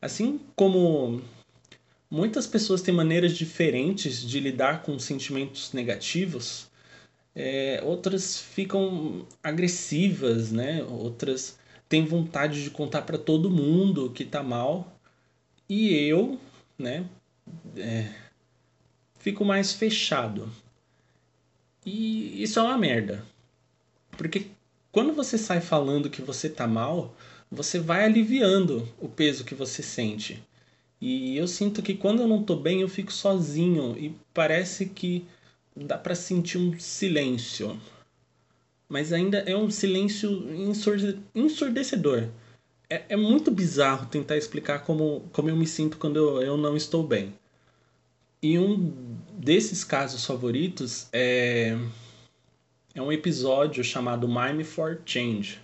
Assim 0.00 0.40
como 0.54 1.22
muitas 2.10 2.46
pessoas 2.46 2.82
têm 2.82 2.94
maneiras 2.94 3.36
diferentes 3.36 4.20
de 4.22 4.38
lidar 4.40 4.82
com 4.82 4.98
sentimentos 4.98 5.72
negativos, 5.72 6.68
é, 7.34 7.80
outras 7.84 8.40
ficam 8.40 9.26
agressivas, 9.42 10.50
né? 10.52 10.84
Outras 10.84 11.58
tem 11.88 12.04
vontade 12.04 12.62
de 12.62 12.70
contar 12.70 13.02
para 13.02 13.16
todo 13.16 13.50
mundo 13.50 14.10
que 14.10 14.24
tá 14.24 14.42
mal. 14.42 14.98
E 15.68 15.94
eu, 15.94 16.38
né, 16.78 17.04
é, 17.76 18.12
fico 19.18 19.44
mais 19.44 19.72
fechado. 19.72 20.50
E 21.88 22.42
isso 22.42 22.58
é 22.58 22.62
uma 22.62 22.76
merda. 22.76 23.24
Porque 24.16 24.46
quando 24.92 25.12
você 25.12 25.38
sai 25.38 25.60
falando 25.60 26.10
que 26.10 26.22
você 26.22 26.48
tá 26.48 26.66
mal, 26.66 27.14
você 27.50 27.78
vai 27.78 28.04
aliviando 28.04 28.88
o 29.00 29.08
peso 29.08 29.44
que 29.44 29.54
você 29.54 29.82
sente. 29.82 30.42
E 31.00 31.36
eu 31.36 31.46
sinto 31.46 31.82
que 31.82 31.94
quando 31.94 32.22
eu 32.22 32.28
não 32.28 32.42
tô 32.42 32.56
bem, 32.56 32.80
eu 32.80 32.88
fico 32.88 33.12
sozinho 33.12 33.96
e 33.96 34.14
parece 34.34 34.86
que 34.86 35.24
dá 35.76 35.96
para 35.96 36.14
sentir 36.14 36.58
um 36.58 36.78
silêncio 36.78 37.80
mas 38.88 39.12
ainda 39.12 39.38
é 39.38 39.54
um 39.54 39.70
silêncio 39.70 40.44
ensurdecedor. 41.34 42.28
É, 42.88 43.04
é, 43.10 43.16
muito 43.16 43.50
bizarro 43.50 44.06
tentar 44.06 44.36
explicar 44.36 44.84
como, 44.84 45.28
como 45.32 45.50
eu 45.50 45.56
me 45.56 45.66
sinto 45.66 45.98
quando 45.98 46.16
eu, 46.16 46.42
eu 46.42 46.56
não 46.56 46.74
estou 46.74 47.06
bem. 47.06 47.34
E 48.42 48.58
um 48.58 48.92
desses 49.32 49.82
casos 49.82 50.24
favoritos 50.24 51.08
é, 51.12 51.76
é 52.94 53.02
um 53.02 53.12
episódio 53.12 53.82
chamado 53.82 54.28
Mime 54.28 54.64
for 54.64 55.00
Change, 55.04 55.60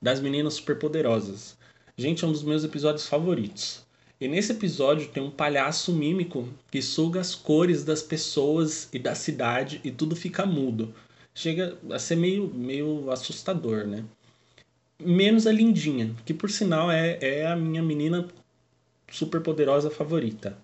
das 0.00 0.20
meninas 0.20 0.54
superpoderosas. 0.54 1.56
Gente, 1.96 2.24
é 2.24 2.28
um 2.28 2.32
dos 2.32 2.42
meus 2.42 2.64
episódios 2.64 3.06
favoritos. 3.06 3.86
E 4.20 4.28
nesse 4.28 4.52
episódio 4.52 5.08
tem 5.08 5.22
um 5.22 5.30
palhaço 5.30 5.92
mímico 5.92 6.48
que 6.70 6.82
suga 6.82 7.20
as 7.20 7.34
cores 7.34 7.84
das 7.84 8.02
pessoas 8.02 8.88
e 8.92 8.98
da 8.98 9.14
cidade 9.14 9.80
e 9.82 9.90
tudo 9.90 10.14
fica 10.14 10.44
mudo 10.44 10.94
chega 11.34 11.78
a 11.90 11.98
ser 11.98 12.16
meio, 12.16 12.48
meio 12.52 13.10
assustador, 13.10 13.86
né? 13.86 14.04
Menos 14.98 15.46
a 15.46 15.52
Lindinha, 15.52 16.14
que 16.24 16.34
por 16.34 16.50
sinal 16.50 16.90
é, 16.90 17.18
é 17.20 17.46
a 17.46 17.56
minha 17.56 17.82
menina 17.82 18.28
super 19.10 19.40
poderosa 19.40 19.90
favorita. 19.90 20.58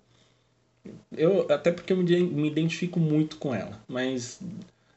Eu, 1.15 1.45
até 1.51 1.71
porque 1.71 1.93
eu 1.93 1.97
me, 1.97 2.47
identifico 2.47 2.99
muito 2.99 3.37
com 3.37 3.53
ela, 3.53 3.81
mas 3.87 4.39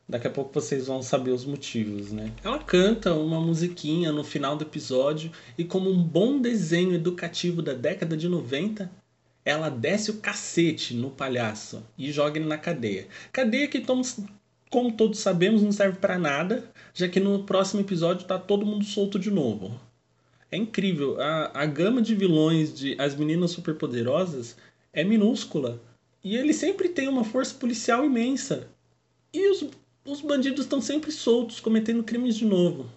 daqui 0.08 0.26
a 0.26 0.30
pouco 0.30 0.52
vocês 0.52 0.86
vão 0.86 1.02
saber 1.02 1.30
os 1.30 1.44
motivos, 1.44 2.12
né? 2.12 2.32
Ela 2.42 2.58
canta 2.58 3.14
uma 3.14 3.40
musiquinha 3.40 4.10
no 4.12 4.24
final 4.24 4.56
do 4.56 4.64
episódio 4.64 5.30
e 5.56 5.64
como 5.64 5.90
um 5.90 6.02
bom 6.02 6.40
desenho 6.40 6.94
educativo 6.94 7.62
da 7.62 7.72
década 7.72 8.16
de 8.16 8.28
90, 8.28 8.90
ela 9.44 9.68
desce 9.68 10.10
o 10.10 10.18
cacete 10.18 10.94
no 10.94 11.10
palhaço 11.10 11.82
e 11.96 12.10
joga 12.12 12.38
ele 12.38 12.48
na 12.48 12.58
cadeia. 12.58 13.06
Cadeia 13.32 13.68
que 13.68 13.80
como 14.70 14.92
todos 14.92 15.18
sabemos, 15.18 15.62
não 15.62 15.72
serve 15.72 15.98
para 15.98 16.18
nada, 16.18 16.64
já 16.94 17.08
que 17.08 17.18
no 17.18 17.42
próximo 17.42 17.80
episódio 17.80 18.26
tá 18.26 18.38
todo 18.38 18.64
mundo 18.64 18.84
solto 18.84 19.18
de 19.18 19.30
novo. 19.30 19.78
É 20.52 20.56
incrível, 20.56 21.20
a, 21.20 21.62
a 21.62 21.66
gama 21.66 22.02
de 22.02 22.14
vilões 22.14 22.74
de 22.76 22.96
As 22.98 23.14
Meninas 23.14 23.52
Superpoderosas 23.52 24.56
é 24.92 25.04
minúscula 25.04 25.80
e 26.22 26.36
ele 26.36 26.52
sempre 26.52 26.88
tem 26.88 27.08
uma 27.08 27.24
força 27.24 27.54
policial 27.54 28.04
imensa. 28.04 28.68
E 29.32 29.50
os, 29.50 29.66
os 30.04 30.20
bandidos 30.20 30.64
estão 30.64 30.80
sempre 30.80 31.10
soltos, 31.10 31.60
cometendo 31.60 32.02
crimes 32.02 32.36
de 32.36 32.44
novo. 32.44 32.90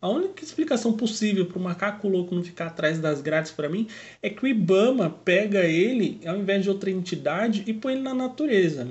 A 0.00 0.08
única 0.08 0.42
explicação 0.42 0.92
possível 0.94 1.46
para 1.46 1.58
o 1.58 1.62
macaco 1.62 2.08
louco 2.08 2.34
não 2.34 2.42
ficar 2.42 2.66
atrás 2.66 2.98
das 2.98 3.20
grades 3.22 3.52
para 3.52 3.68
mim 3.68 3.86
é 4.20 4.28
que 4.28 4.44
o 4.44 4.48
Ibama 4.48 5.08
pega 5.08 5.64
ele 5.64 6.20
ao 6.26 6.36
invés 6.36 6.64
de 6.64 6.68
outra 6.68 6.90
entidade 6.90 7.62
e 7.68 7.72
põe 7.72 7.92
ele 7.92 8.02
na 8.02 8.12
natureza. 8.12 8.90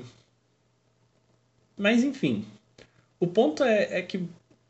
Mas 1.77 2.01
enfim, 2.03 2.45
o 3.19 3.27
ponto 3.27 3.61
é, 3.61 3.99
é 3.99 4.01
que, 4.01 4.23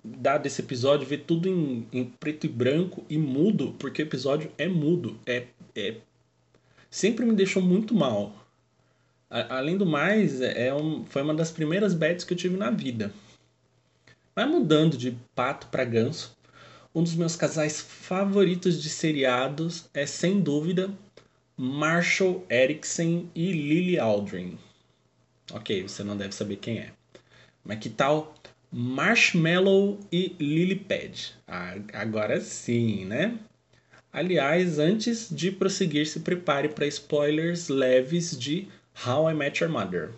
dado 0.04 0.48
esse 0.48 0.62
episódio, 0.62 1.06
ver 1.06 1.26
tudo 1.28 1.48
em, 1.48 1.88
em, 1.94 2.06
preto 2.06 2.46
e 2.46 2.50
branco 2.50 3.06
e 3.08 3.20
mudo, 3.20 3.76
porque 3.78 4.02
o 4.02 4.06
episódio 4.06 4.52
é 4.58 4.68
mudo, 4.68 5.20
é, 5.28 5.46
é 5.76 5.98
sempre 6.92 7.26
me 7.26 7.34
deixou 7.34 7.62
muito 7.62 7.96
mal. 7.96 8.36
A, 9.30 9.58
além 9.58 9.78
do 9.78 9.86
mais, 9.86 10.42
é, 10.42 10.68
é 10.68 10.74
um, 10.74 11.06
foi 11.06 11.24
uma 11.24 11.34
das 11.34 11.50
primeiras 11.50 11.94
bets 11.94 12.26
que 12.26 12.34
eu 12.34 12.38
tive 12.38 12.58
na 12.58 12.70
vida. 12.70 13.12
Mas 14.36 14.50
mudando 14.50 14.98
de 14.98 15.18
pato 15.34 15.68
para 15.68 15.86
ganso, 15.86 16.38
um 16.94 17.02
dos 17.02 17.16
meus 17.16 17.36
casais 17.36 17.80
favoritos 17.80 18.84
de 18.84 18.90
seriados 18.90 19.90
é 19.94 20.06
sem 20.06 20.42
dúvida 20.42 20.92
Marshall 21.58 22.46
Erickson 22.50 23.28
e 23.34 23.52
Lily 23.52 23.98
Aldrin. 23.98 24.58
Ok, 25.54 25.84
você 25.84 26.04
não 26.04 26.18
deve 26.18 26.34
saber 26.34 26.58
quem 26.58 26.80
é. 26.80 26.92
Mas 27.64 27.80
que 27.80 27.90
tal 27.90 28.34
Marshmallow 28.72 30.00
e 30.12 30.36
Lilypad? 30.40 31.36
Ah, 31.48 31.76
agora 31.94 32.40
sim, 32.42 33.06
né? 33.06 33.38
Aliás, 34.14 34.78
antes 34.78 35.30
de 35.32 35.52
prosseguir, 35.52 36.06
se 36.06 36.20
prepare 36.20 36.68
para 36.68 36.86
spoilers 36.86 37.70
leves 37.70 38.38
de 38.38 38.68
How 39.08 39.30
I 39.30 39.34
Met 39.34 39.64
Your 39.64 39.72
Mother. 39.72 40.10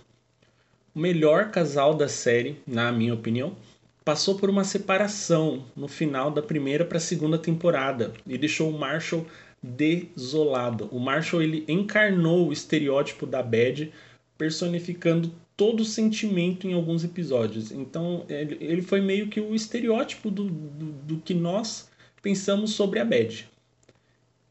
O 0.96 1.00
melhor 1.00 1.52
casal 1.52 1.94
da 1.94 2.08
série, 2.08 2.58
na 2.66 2.92
minha 2.92 3.14
opinião, 3.14 3.56
passou 4.04 4.36
por 4.36 4.50
uma 4.50 4.64
separação 4.64 5.66
no 5.76 5.88
final 5.88 6.32
da 6.32 6.42
primeira 6.42 6.84
para 6.84 6.98
a 6.98 7.02
segunda 7.02 7.38
temporada 7.38 8.14
e 8.26 8.36
deixou 8.36 8.72
o 8.72 8.78
Marshall 8.78 9.28
desolado. 9.62 10.90
O 10.92 11.00
Marshall 11.00 11.44
ele 11.44 11.64
encarnou 11.68 12.48
o 12.48 12.54
estereótipo 12.54 13.28
da 13.28 13.44
Bad, 13.44 13.94
personificando 14.38 15.32
todo 15.56 15.82
o 15.82 15.86
sentimento 15.86 16.68
em 16.68 16.74
alguns 16.74 17.04
episódios. 17.04 17.72
Então 17.72 18.26
ele, 18.28 18.82
foi 18.82 19.02
meio 19.02 19.28
que 19.28 19.40
o 19.40 19.54
estereótipo 19.54 20.32
do, 20.32 20.46
do, 20.46 20.86
do 20.86 21.18
que 21.20 21.36
nós 21.36 21.90
pensamos 22.24 22.72
sobre 22.72 23.00
a 23.00 23.06
Bad. 23.06 23.53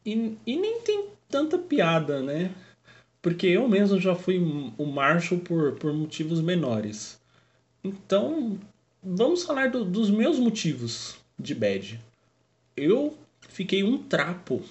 E, 0.05 0.37
e 0.45 0.55
nem 0.55 0.81
tem 0.81 1.07
tanta 1.29 1.57
piada, 1.57 2.21
né? 2.21 2.51
Porque 3.21 3.47
eu 3.47 3.67
mesmo 3.67 3.99
já 3.99 4.15
fui 4.15 4.37
o 4.77 4.85
Marshall 4.85 5.39
por, 5.39 5.73
por 5.73 5.93
motivos 5.93 6.41
menores. 6.41 7.19
Então, 7.83 8.59
vamos 9.01 9.43
falar 9.43 9.69
do, 9.69 9.83
dos 9.83 10.09
meus 10.09 10.37
motivos 10.37 11.17
de 11.39 11.55
bad. 11.55 11.99
Eu 12.75 13.17
fiquei 13.49 13.83
um 13.83 13.97
trapo, 13.97 14.61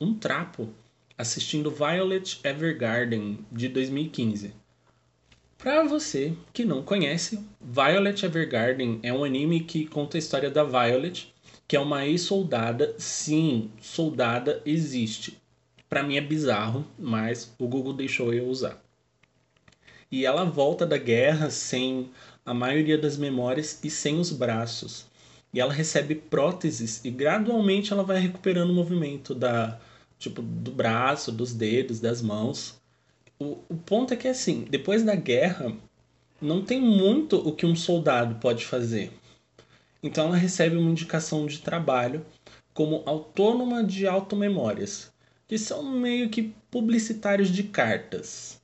um 0.00 0.14
trapo, 0.14 0.68
assistindo 1.16 1.70
Violet 1.70 2.40
Evergarden 2.42 3.38
de 3.52 3.68
2015. 3.68 4.54
Pra 5.58 5.82
você 5.82 6.32
que 6.54 6.64
não 6.64 6.82
conhece, 6.82 7.38
Violet 7.60 8.24
Evergarden 8.24 8.98
é 9.02 9.12
um 9.12 9.24
anime 9.24 9.60
que 9.60 9.86
conta 9.86 10.16
a 10.16 10.18
história 10.18 10.50
da 10.50 10.64
Violet, 10.64 11.30
que 11.70 11.76
é 11.76 11.80
uma 11.80 12.04
ex-soldada. 12.04 12.96
Sim, 12.98 13.70
soldada 13.80 14.60
existe. 14.66 15.40
Pra 15.88 16.02
mim 16.02 16.16
é 16.16 16.20
bizarro, 16.20 16.84
mas 16.98 17.54
o 17.60 17.68
Google 17.68 17.92
deixou 17.92 18.34
eu 18.34 18.48
usar. 18.48 18.82
E 20.10 20.26
ela 20.26 20.44
volta 20.44 20.84
da 20.84 20.98
guerra 20.98 21.48
sem 21.48 22.10
a 22.44 22.52
maioria 22.52 22.98
das 22.98 23.16
memórias 23.16 23.78
e 23.84 23.88
sem 23.88 24.18
os 24.18 24.32
braços. 24.32 25.06
E 25.54 25.60
ela 25.60 25.72
recebe 25.72 26.16
próteses 26.16 27.04
e 27.04 27.10
gradualmente 27.10 27.92
ela 27.92 28.02
vai 28.02 28.18
recuperando 28.18 28.70
o 28.70 28.74
movimento 28.74 29.32
da 29.32 29.78
tipo 30.18 30.42
do 30.42 30.72
braço, 30.72 31.30
dos 31.30 31.54
dedos, 31.54 32.00
das 32.00 32.20
mãos. 32.20 32.80
O, 33.38 33.58
o 33.68 33.76
ponto 33.76 34.12
é 34.12 34.16
que, 34.16 34.26
assim, 34.26 34.66
depois 34.68 35.04
da 35.04 35.14
guerra, 35.14 35.72
não 36.42 36.64
tem 36.64 36.80
muito 36.80 37.36
o 37.36 37.52
que 37.52 37.64
um 37.64 37.76
soldado 37.76 38.40
pode 38.40 38.66
fazer. 38.66 39.12
Então 40.02 40.26
ela 40.26 40.36
recebe 40.36 40.76
uma 40.76 40.90
indicação 40.90 41.46
de 41.46 41.58
trabalho 41.58 42.24
como 42.72 43.02
autônoma 43.04 43.84
de 43.84 44.06
automemórias, 44.06 45.12
que 45.46 45.58
são 45.58 45.82
meio 45.82 46.30
que 46.30 46.54
publicitários 46.70 47.50
de 47.50 47.64
cartas. 47.64 48.60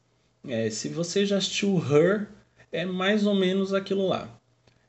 É, 0.47 0.71
se 0.71 0.89
você 0.89 1.27
já 1.27 1.39
assistiu 1.39 1.77
Her, 1.79 2.29
é 2.73 2.85
mais 2.85 3.27
ou 3.27 3.35
menos 3.35 3.75
aquilo 3.75 4.07
lá. 4.07 4.31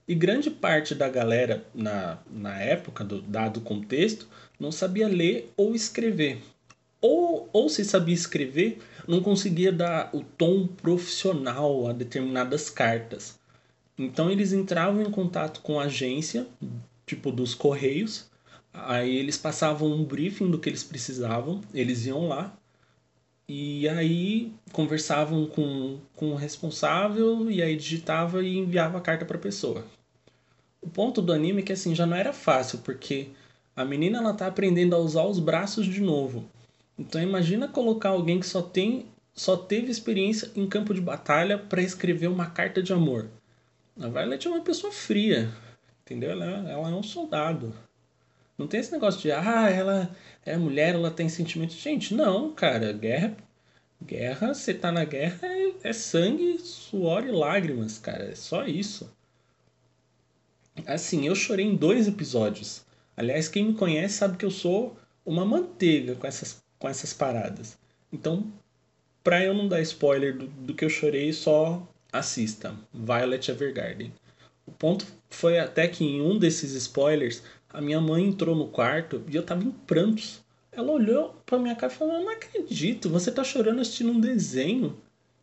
E 0.08 0.16
grande 0.16 0.50
parte 0.50 0.96
da 0.96 1.10
galera, 1.10 1.66
na, 1.76 2.20
na 2.32 2.58
época, 2.62 3.04
do 3.04 3.22
dado 3.22 3.60
contexto, 3.60 4.28
não 4.58 4.72
sabia 4.72 5.08
ler 5.08 5.52
ou 5.58 5.76
escrever. 5.76 6.42
Ou, 7.02 7.50
ou 7.52 7.68
se 7.68 7.84
sabia 7.84 8.14
escrever, 8.14 8.80
não 9.08 9.22
conseguia 9.22 9.72
dar 9.72 10.10
o 10.14 10.22
tom 10.22 10.66
profissional 10.66 11.88
a 11.88 11.94
determinadas 11.94 12.70
cartas. 12.70 13.37
Então 13.98 14.30
eles 14.30 14.54
entravam 14.54 15.02
em 15.02 15.10
contato 15.10 15.62
com 15.62 15.80
a 15.80 15.86
agência, 15.86 16.48
tipo 17.06 17.32
dos 17.32 17.56
correios, 17.56 18.30
aí 18.72 19.16
eles 19.16 19.38
passavam 19.38 19.92
um 19.92 20.04
briefing 20.04 20.52
do 20.52 20.60
que 20.60 20.70
eles 20.70 20.84
precisavam, 20.84 21.62
eles 21.74 22.06
iam 22.06 22.28
lá 22.28 22.56
e 23.50 23.88
aí 23.88 24.52
conversavam 24.74 25.48
com, 25.48 26.00
com 26.16 26.32
o 26.32 26.36
responsável 26.36 27.50
e 27.50 27.62
aí 27.62 27.76
digitava 27.76 28.44
e 28.44 28.58
enviava 28.58 28.98
a 28.98 29.02
carta 29.02 29.26
para 29.26 29.38
a 29.38 29.42
pessoa. 29.42 29.86
O 30.82 30.90
ponto 30.90 31.22
do 31.22 31.34
anime 31.34 31.62
é 31.62 31.66
que 31.66 31.74
assim 31.74 31.96
já 31.96 32.06
não 32.06 32.18
era 32.18 32.34
fácil, 32.34 32.80
porque 32.80 33.30
a 33.76 33.86
menina 33.86 34.20
ela 34.20 34.34
tá 34.34 34.48
aprendendo 34.48 34.96
a 34.96 35.00
usar 35.00 35.24
os 35.24 35.40
braços 35.40 35.86
de 35.86 36.02
novo. 36.02 36.46
Então 37.00 37.22
imagina 37.22 37.68
colocar 37.68 38.10
alguém 38.10 38.40
que 38.40 38.46
só 38.46 38.62
tem 38.62 39.06
só 39.34 39.56
teve 39.56 39.92
experiência 39.92 40.52
em 40.56 40.68
campo 40.68 40.94
de 40.96 41.00
batalha 41.00 41.60
para 41.60 41.82
escrever 41.82 42.28
uma 42.28 42.48
carta 42.48 42.82
de 42.82 42.92
amor. 42.92 43.30
A 44.00 44.08
Violet 44.08 44.48
é 44.48 44.50
uma 44.50 44.62
pessoa 44.62 44.92
fria, 44.92 45.52
entendeu? 46.02 46.32
Ela, 46.32 46.46
ela 46.70 46.90
é 46.90 46.94
um 46.94 47.04
soldado. 47.04 47.74
Não 48.58 48.68
tem 48.68 48.80
esse 48.80 48.92
negócio 48.92 49.22
de, 49.22 49.32
ah, 49.32 49.70
ela 49.70 50.16
é 50.46 50.58
mulher, 50.58 50.96
ela 50.96 51.12
tem 51.12 51.30
sentimentos. 51.30 51.76
Gente, 51.76 52.14
não, 52.14 52.54
cara. 52.54 52.92
Guerra, 52.94 53.36
guerra, 54.04 54.54
você 54.54 54.74
tá 54.74 54.92
na 54.92 55.04
guerra 55.04 55.48
é, 55.48 55.74
é 55.84 55.94
sangue, 55.94 56.60
suor 56.60 57.26
e 57.26 57.32
lágrimas, 57.32 57.98
cara. 57.98 58.26
É 58.26 58.36
só 58.36 58.66
isso. 58.66 59.12
Assim, 60.86 61.28
eu 61.28 61.36
chorei 61.36 61.66
em 61.66 61.76
dois 61.76 62.08
episódios. 62.08 62.86
Aliás, 63.16 63.48
quem 63.48 63.66
me 63.66 63.74
conhece 63.74 64.16
sabe 64.16 64.38
que 64.38 64.46
eu 64.46 64.52
sou 64.52 64.96
uma 65.26 65.46
manteiga 65.46 66.16
com 66.16 66.28
essas 66.28 66.62
com 66.80 66.88
essas 66.88 67.14
paradas. 67.14 67.78
Então, 68.12 68.52
pra 69.24 69.44
eu 69.44 69.54
não 69.54 69.68
dar 69.68 69.82
spoiler 69.82 70.38
do, 70.38 70.48
do 70.48 70.74
que 70.74 70.86
eu 70.86 70.90
chorei, 70.90 71.34
só 71.34 71.86
assista 72.18 72.76
Violet 72.94 73.50
Evergarden. 73.50 74.14
O 74.66 74.72
ponto 74.72 75.06
foi 75.30 75.60
até 75.60 75.88
que 75.88 76.04
em 76.04 76.22
um 76.22 76.38
desses 76.38 76.74
spoilers, 76.74 77.42
a 77.70 77.82
minha 77.82 78.02
mãe 78.02 78.26
entrou 78.26 78.56
no 78.56 78.68
quarto 78.68 79.24
e 79.28 79.36
eu 79.36 79.44
tava 79.44 79.64
em 79.64 79.72
prantos. 79.72 80.42
Ela 80.72 80.92
olhou 80.92 81.42
pra 81.46 81.58
minha 81.58 81.76
cara 81.76 81.92
e 81.92 81.96
falou: 81.96 82.22
Não 82.22 82.30
acredito, 82.30 83.10
você 83.10 83.32
tá 83.32 83.44
chorando 83.44 83.82
assistindo 83.82 84.12
um 84.12 84.20
desenho. 84.20 84.96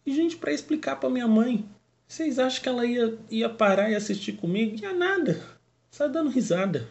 E, 0.07 0.15
gente, 0.15 0.37
para 0.37 0.53
explicar 0.53 0.97
pra 0.97 1.09
minha 1.09 1.27
mãe, 1.27 1.67
vocês 2.07 2.39
acham 2.39 2.63
que 2.63 2.69
ela 2.69 2.85
ia, 2.87 3.19
ia 3.31 3.49
parar 3.49 3.91
e 3.91 3.95
assistir 3.95 4.35
comigo? 4.35 4.77
Ia 4.81 4.93
nada. 4.93 5.43
Só 5.91 6.07
dando 6.07 6.31
risada. 6.31 6.89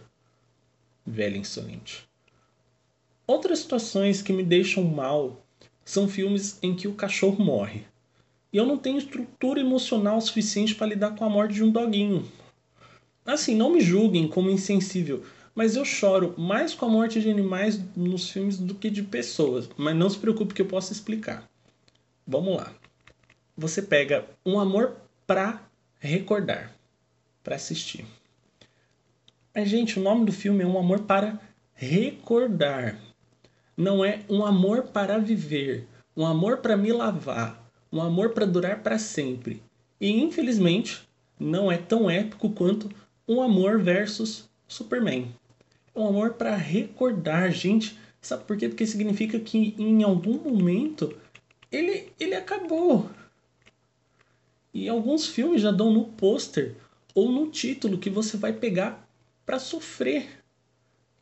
Velha 1.06 1.38
insolente. 1.38 2.08
Outras 3.28 3.60
situações 3.60 4.22
que 4.22 4.34
me 4.34 4.44
deixam 4.44 4.84
mal 4.84 5.46
são 5.86 6.08
filmes 6.08 6.58
em 6.62 6.76
que 6.76 6.88
o 6.88 6.96
cachorro 6.96 7.44
morre. 7.44 7.86
E 8.54 8.58
eu 8.58 8.66
não 8.66 8.78
tenho 8.78 9.00
estrutura 9.00 9.60
emocional 9.60 10.22
suficiente 10.22 10.76
para 10.76 10.88
lidar 10.88 11.16
com 11.16 11.26
a 11.26 11.30
morte 11.30 11.56
de 11.56 11.64
um 11.64 11.72
doguinho. 11.72 12.32
Assim, 13.26 13.56
não 13.56 13.72
me 13.72 13.82
julguem 13.82 14.28
como 14.28 14.52
insensível, 14.52 15.26
mas 15.56 15.76
eu 15.76 15.84
choro 15.84 16.36
mais 16.38 16.76
com 16.76 16.86
a 16.86 16.90
morte 16.90 17.20
de 17.20 17.30
animais 17.30 17.80
nos 17.98 18.30
filmes 18.30 18.58
do 18.58 18.76
que 18.76 18.90
de 18.90 19.02
pessoas. 19.02 19.68
Mas 19.76 19.96
não 19.96 20.10
se 20.10 20.20
preocupe 20.20 20.54
que 20.54 20.62
eu 20.62 20.68
posso 20.68 20.94
explicar. 20.94 21.50
Vamos 22.28 22.56
lá. 22.56 22.72
Você 23.58 23.82
pega 23.82 24.26
um 24.46 24.60
amor 24.60 24.96
pra 25.26 25.62
recordar, 26.00 26.76
para 27.44 27.56
assistir. 27.56 28.06
Mas, 29.54 29.68
gente, 29.68 30.00
o 30.00 30.04
nome 30.04 30.26
do 30.26 30.32
filme 30.32 30.64
é 30.64 30.68
Um 30.68 30.78
Amor 30.78 31.02
para 31.02 31.40
Recordar 31.76 33.00
não 33.76 34.06
é 34.06 34.20
um 34.30 34.46
amor 34.46 34.84
para 34.84 35.18
viver, 35.18 35.88
um 36.16 36.26
amor 36.26 36.58
para 36.58 36.78
me 36.78 36.92
lavar, 36.94 37.63
um 37.94 38.02
amor 38.02 38.32
para 38.32 38.48
durar 38.48 38.82
para 38.82 38.98
sempre. 38.98 39.62
E 40.02 40.10
infelizmente, 40.10 41.08
não 41.40 41.72
é 41.72 41.78
tão 41.78 42.10
épico 42.10 42.50
quanto 42.50 42.90
um 43.28 43.40
amor 43.40 43.80
versus 43.80 44.50
Superman. 44.68 45.32
É 45.94 46.00
um 46.00 46.08
amor 46.08 46.34
para 46.34 46.56
recordar, 46.56 47.52
gente. 47.52 47.96
Sabe 48.20 48.46
por 48.46 48.58
quê? 48.58 48.68
Porque 48.68 48.88
significa 48.88 49.40
que 49.40 49.76
em 49.78 50.02
algum 50.02 50.40
momento 50.40 51.16
ele, 51.72 52.12
ele 52.20 52.34
acabou. 52.34 53.12
E 54.74 54.90
alguns 54.90 55.28
filmes 55.28 55.62
já 55.62 55.70
dão 55.70 55.94
no 55.94 56.06
pôster 56.06 56.76
ou 57.14 57.32
no 57.32 57.52
título 57.52 58.00
que 58.00 58.10
você 58.10 58.38
vai 58.38 58.54
pegar 58.54 59.08
para 59.46 59.60
sofrer. 59.60 60.44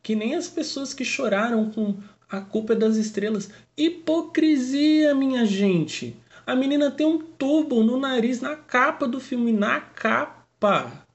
Que 0.02 0.14
nem 0.14 0.34
as 0.34 0.48
pessoas 0.48 0.94
que 0.94 1.04
choraram 1.04 1.70
com 1.70 1.96
a 2.30 2.40
culpa 2.40 2.72
é 2.72 2.76
das 2.76 2.96
estrelas. 2.96 3.50
Hipocrisia, 3.76 5.14
minha 5.14 5.44
gente. 5.44 6.16
A 6.46 6.56
menina 6.56 6.90
tem 6.90 7.06
um 7.06 7.18
tubo 7.18 7.82
no 7.82 7.98
nariz 7.98 8.40
na 8.40 8.56
capa 8.56 9.06
do 9.06 9.20
filme, 9.20 9.52
na 9.52 9.80
capa. 9.80 11.06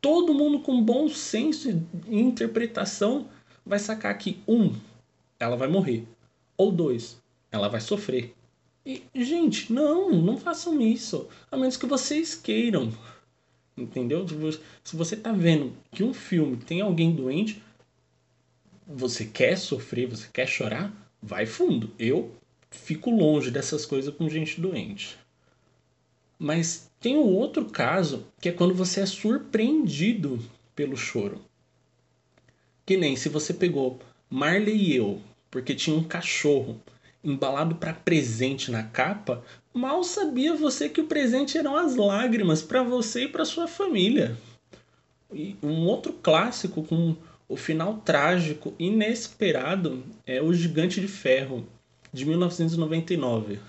Todo 0.00 0.34
mundo 0.34 0.60
com 0.60 0.82
bom 0.82 1.08
senso 1.08 1.70
e 2.06 2.20
interpretação 2.20 3.28
vai 3.64 3.78
sacar 3.78 4.16
que 4.16 4.42
um, 4.46 4.74
ela 5.38 5.56
vai 5.56 5.68
morrer, 5.68 6.06
ou 6.56 6.72
dois, 6.72 7.20
ela 7.50 7.68
vai 7.68 7.80
sofrer. 7.80 8.34
E 8.84 9.02
gente, 9.14 9.72
não, 9.72 10.10
não 10.10 10.36
façam 10.38 10.80
isso, 10.80 11.28
a 11.50 11.56
menos 11.56 11.76
que 11.76 11.86
vocês 11.86 12.34
queiram. 12.34 12.92
Entendeu? 13.76 14.26
Se 14.82 14.96
você 14.96 15.16
tá 15.16 15.32
vendo 15.32 15.72
que 15.90 16.02
um 16.02 16.12
filme 16.12 16.56
tem 16.56 16.80
alguém 16.80 17.14
doente, 17.14 17.62
você 18.86 19.24
quer 19.24 19.56
sofrer, 19.56 20.06
você 20.06 20.28
quer 20.32 20.46
chorar, 20.46 20.92
vai 21.22 21.46
fundo. 21.46 21.90
Eu 21.98 22.34
fico 22.70 23.10
longe 23.10 23.50
dessas 23.50 23.84
coisas 23.84 24.14
com 24.14 24.28
gente 24.28 24.60
doente. 24.60 25.18
Mas 26.38 26.90
tem 27.00 27.16
um 27.16 27.26
outro 27.26 27.66
caso 27.66 28.26
que 28.40 28.48
é 28.48 28.52
quando 28.52 28.74
você 28.74 29.00
é 29.00 29.06
surpreendido 29.06 30.38
pelo 30.74 30.96
choro. 30.96 31.40
Que 32.86 32.96
nem 32.96 33.16
se 33.16 33.28
você 33.28 33.52
pegou 33.52 33.98
Marley 34.28 34.76
e 34.76 34.96
eu, 34.96 35.20
porque 35.50 35.74
tinha 35.74 35.96
um 35.96 36.04
cachorro 36.04 36.80
embalado 37.22 37.74
para 37.74 37.92
presente 37.92 38.70
na 38.70 38.82
capa, 38.82 39.44
mal 39.74 40.02
sabia 40.02 40.54
você 40.54 40.88
que 40.88 41.00
o 41.00 41.06
presente 41.06 41.58
eram 41.58 41.76
as 41.76 41.96
lágrimas 41.96 42.62
para 42.62 42.82
você 42.82 43.24
e 43.24 43.28
para 43.28 43.44
sua 43.44 43.68
família. 43.68 44.36
E 45.32 45.56
um 45.62 45.86
outro 45.86 46.12
clássico 46.14 46.82
com 46.82 47.14
o 47.48 47.56
final 47.56 47.98
trágico, 47.98 48.74
inesperado, 48.78 50.02
é 50.26 50.40
O 50.40 50.52
Gigante 50.52 51.00
de 51.00 51.08
Ferro, 51.08 51.66
de 52.12 52.24
1999. 52.24 53.60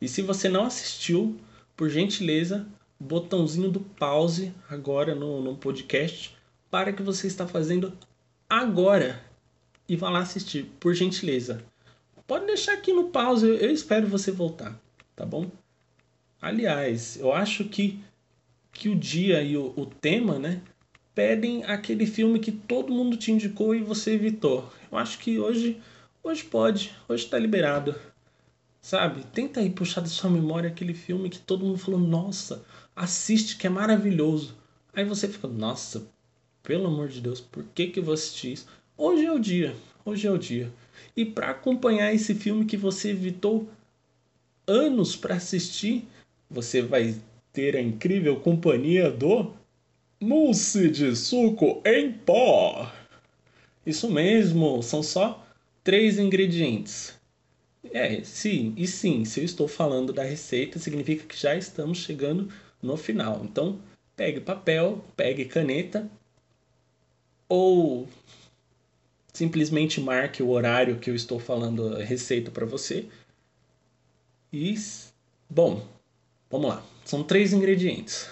E 0.00 0.08
se 0.08 0.22
você 0.22 0.48
não 0.48 0.64
assistiu, 0.64 1.36
por 1.76 1.88
gentileza, 1.88 2.66
botãozinho 2.98 3.70
do 3.70 3.80
pause 3.80 4.52
agora 4.68 5.14
no, 5.14 5.40
no 5.40 5.56
podcast 5.56 6.36
para 6.70 6.92
que 6.92 7.02
você 7.02 7.26
está 7.26 7.46
fazendo 7.46 7.92
agora 8.48 9.22
e 9.88 9.96
vá 9.96 10.10
lá 10.10 10.20
assistir, 10.20 10.66
por 10.78 10.94
gentileza. 10.94 11.64
Pode 12.26 12.46
deixar 12.46 12.74
aqui 12.74 12.92
no 12.92 13.08
pause, 13.08 13.46
eu 13.46 13.70
espero 13.70 14.06
você 14.06 14.30
voltar, 14.30 14.78
tá 15.16 15.24
bom? 15.24 15.50
Aliás, 16.40 17.18
eu 17.18 17.32
acho 17.32 17.64
que, 17.64 17.98
que 18.72 18.88
o 18.88 18.94
dia 18.94 19.42
e 19.42 19.56
o, 19.56 19.72
o 19.76 19.86
tema, 19.86 20.38
né, 20.38 20.60
pedem 21.14 21.64
aquele 21.64 22.06
filme 22.06 22.38
que 22.38 22.52
todo 22.52 22.92
mundo 22.92 23.16
te 23.16 23.32
indicou 23.32 23.74
e 23.74 23.82
você 23.82 24.12
evitou. 24.12 24.70
Eu 24.92 24.98
acho 24.98 25.18
que 25.18 25.38
hoje, 25.38 25.80
hoje 26.22 26.44
pode, 26.44 26.94
hoje 27.08 27.24
está 27.24 27.38
liberado. 27.38 27.94
Sabe? 28.80 29.24
Tenta 29.32 29.60
aí 29.60 29.70
puxar 29.70 30.00
da 30.00 30.06
sua 30.06 30.30
memória 30.30 30.70
aquele 30.70 30.94
filme 30.94 31.28
que 31.28 31.38
todo 31.38 31.64
mundo 31.64 31.78
falou, 31.78 32.00
nossa, 32.00 32.64
assiste 32.94 33.56
que 33.56 33.66
é 33.66 33.70
maravilhoso. 33.70 34.56
Aí 34.94 35.04
você 35.04 35.28
fica, 35.28 35.46
nossa, 35.46 36.06
pelo 36.62 36.86
amor 36.86 37.08
de 37.08 37.20
Deus, 37.20 37.40
por 37.40 37.64
que, 37.74 37.88
que 37.88 37.98
eu 37.98 38.04
vou 38.04 38.14
assistir 38.14 38.52
isso? 38.52 38.66
Hoje 38.96 39.24
é 39.24 39.32
o 39.32 39.38
dia, 39.38 39.74
hoje 40.04 40.26
é 40.26 40.30
o 40.30 40.38
dia. 40.38 40.72
E 41.16 41.24
para 41.24 41.50
acompanhar 41.50 42.12
esse 42.14 42.34
filme 42.34 42.64
que 42.64 42.76
você 42.76 43.10
evitou 43.10 43.68
anos 44.66 45.16
para 45.16 45.36
assistir, 45.36 46.06
você 46.50 46.82
vai 46.82 47.14
ter 47.52 47.76
a 47.76 47.80
incrível 47.80 48.40
companhia 48.40 49.10
do 49.10 49.52
mousse 50.20 50.90
de 50.90 51.14
suco 51.14 51.80
em 51.84 52.12
pó. 52.12 52.92
Isso 53.86 54.10
mesmo, 54.10 54.82
são 54.82 55.02
só 55.02 55.46
três 55.82 56.18
ingredientes. 56.18 57.18
É, 57.92 58.22
sim, 58.22 58.74
e 58.76 58.86
sim, 58.86 59.24
se 59.24 59.40
eu 59.40 59.44
estou 59.44 59.68
falando 59.68 60.12
da 60.12 60.22
receita, 60.22 60.78
significa 60.78 61.24
que 61.24 61.36
já 61.36 61.54
estamos 61.54 61.98
chegando 61.98 62.52
no 62.82 62.96
final. 62.96 63.42
Então, 63.44 63.80
pegue 64.16 64.40
papel, 64.40 65.04
pegue 65.16 65.44
caneta 65.44 66.08
ou 67.48 68.08
simplesmente 69.32 70.00
marque 70.00 70.42
o 70.42 70.50
horário 70.50 70.98
que 70.98 71.08
eu 71.08 71.14
estou 71.14 71.38
falando 71.38 71.96
a 71.96 72.02
receita 72.02 72.50
para 72.50 72.66
você. 72.66 73.06
E, 74.52 74.74
bom, 75.48 75.86
vamos 76.50 76.68
lá. 76.68 76.82
São 77.04 77.22
três 77.22 77.52
ingredientes: 77.52 78.28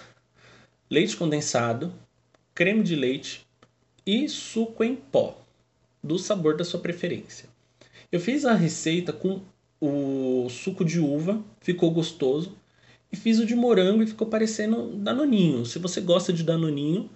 leite 0.91 1.17
condensado, 1.17 1.93
creme 2.55 2.83
de 2.83 2.97
leite 2.97 3.47
e 4.05 4.29
suco 4.29 4.83
em 4.83 4.97
pó, 4.97 5.41
do 6.07 6.19
sabor 6.19 6.57
da 6.57 6.65
sua 6.65 6.81
preferência. 6.81 7.49
Eu 8.11 8.21
fiz 8.21 8.45
a 8.45 8.55
receita 8.55 9.13
com 9.13 9.41
o 9.81 10.49
suco 10.49 10.85
de 10.85 11.01
uva, 11.01 11.43
ficou 11.61 11.91
gostoso. 11.91 12.57
E 13.13 13.17
fiz 13.17 13.39
o 13.39 13.47
de 13.47 13.55
morango 13.55 14.03
e 14.03 14.07
ficou 14.07 14.27
parecendo 14.27 14.89
danoninho. 14.97 15.65
Se 15.65 15.79
você 15.79 16.01
gosta 16.01 16.33
de 16.33 16.43
danoninho, 16.43 17.09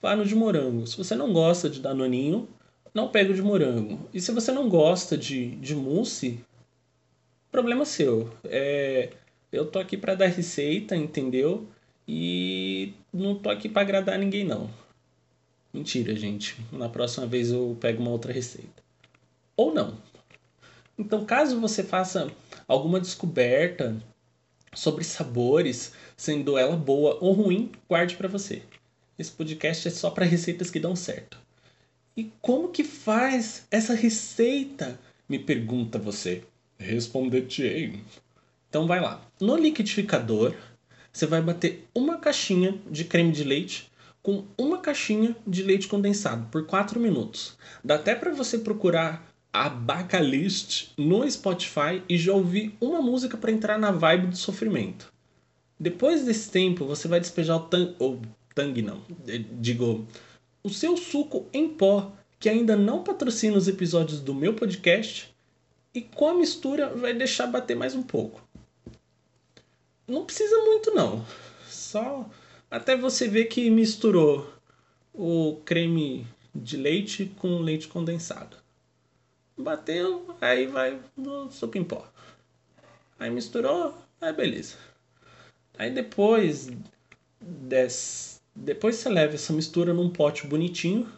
vá 0.00 0.14
no 0.14 0.24
de 0.24 0.34
morango. 0.34 0.86
Se 0.86 0.96
você 0.96 1.14
não 1.14 1.32
gosta 1.32 1.70
de 1.70 1.80
danoninho, 1.80 2.48
não 2.92 3.08
pega 3.08 3.32
o 3.32 3.34
de 3.34 3.42
morango. 3.42 3.98
E 4.12 4.20
se 4.20 4.32
você 4.32 4.52
não 4.52 4.68
gosta 4.68 5.16
de, 5.16 5.56
de 5.56 5.74
mousse, 5.74 6.40
problema 7.50 7.84
seu. 7.84 8.30
É, 8.44 9.10
eu 9.50 9.66
tô 9.66 9.78
aqui 9.78 9.96
para 9.96 10.14
dar 10.14 10.26
receita, 10.26 10.94
entendeu? 10.96 11.66
E 12.06 12.92
não 13.12 13.34
tô 13.34 13.50
aqui 13.50 13.68
para 13.68 13.82
agradar 13.82 14.18
ninguém 14.18 14.44
não. 14.44 14.68
Mentira, 15.78 16.12
gente. 16.16 16.56
Na 16.72 16.88
próxima 16.88 17.24
vez 17.24 17.52
eu 17.52 17.76
pego 17.80 18.02
uma 18.02 18.10
outra 18.10 18.32
receita. 18.32 18.82
Ou 19.56 19.72
não. 19.72 19.96
Então, 20.98 21.24
caso 21.24 21.60
você 21.60 21.84
faça 21.84 22.28
alguma 22.66 22.98
descoberta 22.98 23.96
sobre 24.74 25.04
sabores, 25.04 25.92
sendo 26.16 26.58
ela 26.58 26.74
boa 26.76 27.16
ou 27.20 27.32
ruim, 27.32 27.70
guarde 27.88 28.16
para 28.16 28.26
você. 28.26 28.62
Esse 29.16 29.30
podcast 29.30 29.86
é 29.86 29.90
só 29.92 30.10
para 30.10 30.24
receitas 30.24 30.68
que 30.68 30.80
dão 30.80 30.96
certo. 30.96 31.38
E 32.16 32.24
como 32.42 32.70
que 32.70 32.82
faz 32.82 33.64
essa 33.70 33.94
receita? 33.94 34.98
Me 35.28 35.38
pergunta 35.38 35.96
você. 35.96 36.42
Responder-te-ei. 36.76 38.02
Então 38.68 38.88
vai 38.88 39.00
lá. 39.00 39.24
No 39.40 39.56
liquidificador, 39.56 40.56
você 41.12 41.24
vai 41.24 41.40
bater 41.40 41.86
uma 41.94 42.18
caixinha 42.18 42.76
de 42.90 43.04
creme 43.04 43.30
de 43.30 43.44
leite 43.44 43.87
com 44.28 44.44
uma 44.58 44.76
caixinha 44.76 45.34
de 45.46 45.62
leite 45.62 45.88
condensado 45.88 46.48
por 46.50 46.66
4 46.66 47.00
minutos. 47.00 47.56
Dá 47.82 47.94
até 47.94 48.14
para 48.14 48.30
você 48.30 48.58
procurar 48.58 49.26
a 49.50 49.70
Bacalist 49.70 50.90
no 50.98 51.26
Spotify 51.30 52.02
e 52.06 52.18
já 52.18 52.34
ouvir 52.34 52.76
uma 52.78 53.00
música 53.00 53.38
para 53.38 53.50
entrar 53.50 53.78
na 53.78 53.90
vibe 53.90 54.26
do 54.26 54.36
sofrimento. 54.36 55.10
Depois 55.80 56.26
desse 56.26 56.50
tempo, 56.50 56.84
você 56.84 57.08
vai 57.08 57.20
despejar 57.20 57.56
o 57.56 57.60
tang, 57.60 57.96
ou 57.98 58.20
tang 58.54 58.82
não, 58.82 59.00
digo, 59.58 60.06
o 60.62 60.68
seu 60.68 60.94
suco 60.98 61.46
em 61.50 61.66
pó, 61.66 62.12
que 62.38 62.50
ainda 62.50 62.76
não 62.76 63.02
patrocina 63.02 63.56
os 63.56 63.66
episódios 63.66 64.20
do 64.20 64.34
meu 64.34 64.52
podcast, 64.52 65.34
e 65.94 66.02
com 66.02 66.28
a 66.28 66.34
mistura 66.34 66.94
vai 66.94 67.14
deixar 67.14 67.46
bater 67.46 67.74
mais 67.74 67.94
um 67.94 68.02
pouco. 68.02 68.46
Não 70.06 70.26
precisa 70.26 70.54
muito 70.66 70.90
não. 70.90 71.24
Só 71.66 72.28
até 72.70 72.96
você 72.96 73.28
ver 73.28 73.46
que 73.46 73.70
misturou 73.70 74.52
o 75.12 75.60
creme 75.64 76.26
de 76.54 76.76
leite 76.76 77.26
com 77.38 77.60
leite 77.60 77.88
condensado. 77.88 78.56
Bateu, 79.56 80.36
aí 80.40 80.66
vai 80.66 81.00
no 81.16 81.50
suco 81.50 81.78
em 81.78 81.84
pó. 81.84 82.06
Aí 83.18 83.30
misturou, 83.30 83.94
aí 84.20 84.32
beleza. 84.32 84.76
Aí 85.76 85.90
depois 85.90 86.70
des... 87.40 88.40
depois 88.54 88.96
você 88.96 89.08
leva 89.08 89.34
essa 89.34 89.52
mistura 89.52 89.92
num 89.92 90.10
pote 90.10 90.46
bonitinho 90.46 91.10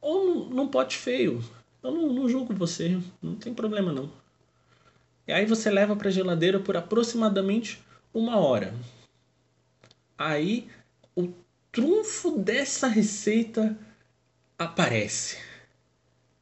ou 0.00 0.48
num, 0.48 0.68
pote 0.68 0.96
feio. 0.96 1.42
Eu 1.82 1.92
não, 1.92 2.12
não 2.12 2.28
julgo 2.28 2.54
você, 2.54 2.98
não 3.22 3.36
tem 3.36 3.54
problema 3.54 3.92
não. 3.92 4.10
E 5.26 5.32
aí 5.32 5.46
você 5.46 5.70
leva 5.70 5.96
para 5.96 6.10
geladeira 6.10 6.60
por 6.60 6.76
aproximadamente 6.76 7.82
uma 8.14 8.38
hora. 8.38 8.74
Aí 10.16 10.68
o 11.16 11.32
trunfo 11.72 12.38
dessa 12.38 12.86
receita 12.86 13.76
aparece 14.58 15.38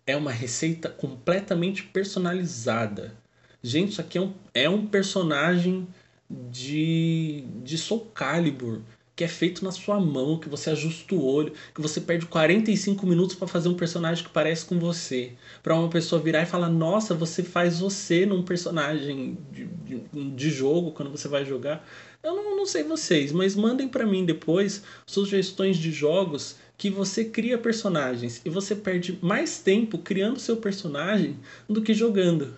é 0.06 0.16
uma 0.16 0.32
receita 0.32 0.88
completamente 0.88 1.82
personalizada. 1.82 3.16
Gente, 3.62 3.92
isso 3.92 4.00
aqui 4.00 4.18
é 4.18 4.20
um, 4.20 4.34
é 4.52 4.68
um 4.68 4.86
personagem 4.86 5.88
de, 6.28 7.44
de 7.62 7.78
Soul 7.78 8.06
Calibur 8.12 8.82
que 9.16 9.22
é 9.22 9.28
feito 9.28 9.64
na 9.64 9.70
sua 9.70 10.00
mão, 10.00 10.38
que 10.38 10.48
você 10.48 10.70
ajusta 10.70 11.14
o 11.14 11.24
olho, 11.24 11.52
que 11.72 11.80
você 11.80 12.00
perde 12.00 12.26
45 12.26 13.06
minutos 13.06 13.36
para 13.36 13.46
fazer 13.46 13.68
um 13.68 13.74
personagem 13.74 14.24
que 14.24 14.30
parece 14.30 14.66
com 14.66 14.78
você. 14.78 15.32
Para 15.62 15.78
uma 15.78 15.88
pessoa 15.88 16.20
virar 16.20 16.42
e 16.42 16.46
falar: 16.46 16.68
Nossa, 16.68 17.14
você 17.14 17.42
faz 17.42 17.78
você 17.78 18.26
num 18.26 18.42
personagem 18.42 19.38
de, 19.52 19.66
de, 19.66 20.30
de 20.30 20.50
jogo 20.50 20.90
quando 20.90 21.10
você 21.10 21.28
vai 21.28 21.44
jogar. 21.44 21.86
Eu 22.24 22.34
não, 22.34 22.56
não 22.56 22.64
sei 22.64 22.82
vocês, 22.82 23.30
mas 23.32 23.54
mandem 23.54 23.86
para 23.86 24.06
mim 24.06 24.24
depois 24.24 24.82
sugestões 25.06 25.76
de 25.76 25.92
jogos 25.92 26.56
que 26.78 26.88
você 26.88 27.22
cria 27.22 27.58
personagens 27.58 28.40
e 28.46 28.48
você 28.48 28.74
perde 28.74 29.18
mais 29.20 29.58
tempo 29.58 29.98
criando 29.98 30.40
seu 30.40 30.56
personagem 30.56 31.38
do 31.68 31.82
que 31.82 31.92
jogando. 31.92 32.54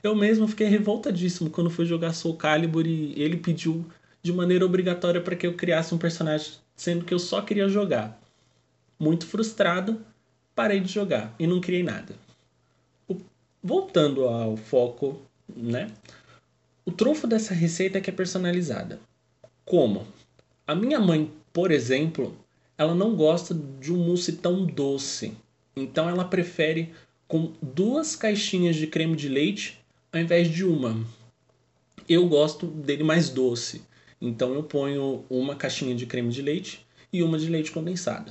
Eu 0.00 0.14
mesmo 0.14 0.46
fiquei 0.46 0.68
revoltadíssimo 0.68 1.50
quando 1.50 1.70
fui 1.70 1.84
jogar 1.84 2.12
Soul 2.12 2.36
Calibur 2.36 2.86
e 2.86 3.20
ele 3.20 3.36
pediu 3.36 3.84
de 4.22 4.32
maneira 4.32 4.64
obrigatória 4.64 5.20
para 5.20 5.34
que 5.34 5.46
eu 5.46 5.54
criasse 5.54 5.92
um 5.92 5.98
personagem, 5.98 6.52
sendo 6.76 7.04
que 7.04 7.12
eu 7.12 7.18
só 7.18 7.42
queria 7.42 7.68
jogar. 7.68 8.20
Muito 8.96 9.26
frustrado, 9.26 10.00
parei 10.54 10.78
de 10.78 10.92
jogar 10.92 11.34
e 11.36 11.48
não 11.48 11.60
criei 11.60 11.82
nada. 11.82 12.14
Voltando 13.60 14.24
ao 14.28 14.56
foco, 14.56 15.20
né? 15.48 15.90
O 16.86 16.92
trunfo 16.92 17.26
dessa 17.26 17.54
receita 17.54 17.96
é 17.96 18.00
que 18.00 18.10
é 18.10 18.12
personalizada. 18.12 19.00
Como? 19.64 20.06
A 20.66 20.74
minha 20.74 21.00
mãe, 21.00 21.30
por 21.52 21.70
exemplo, 21.70 22.36
ela 22.76 22.94
não 22.94 23.16
gosta 23.16 23.54
de 23.80 23.90
um 23.90 23.96
mousse 23.96 24.32
tão 24.32 24.66
doce. 24.66 25.32
Então 25.74 26.08
ela 26.08 26.24
prefere 26.24 26.92
com 27.26 27.52
duas 27.62 28.14
caixinhas 28.14 28.76
de 28.76 28.86
creme 28.86 29.16
de 29.16 29.28
leite 29.28 29.80
ao 30.12 30.20
invés 30.20 30.48
de 30.48 30.64
uma. 30.64 31.02
Eu 32.06 32.28
gosto 32.28 32.66
dele 32.66 33.02
mais 33.02 33.30
doce. 33.30 33.82
Então 34.20 34.52
eu 34.54 34.62
ponho 34.62 35.24
uma 35.30 35.56
caixinha 35.56 35.94
de 35.94 36.04
creme 36.04 36.30
de 36.30 36.42
leite 36.42 36.84
e 37.10 37.22
uma 37.22 37.38
de 37.38 37.48
leite 37.48 37.72
condensado. 37.72 38.30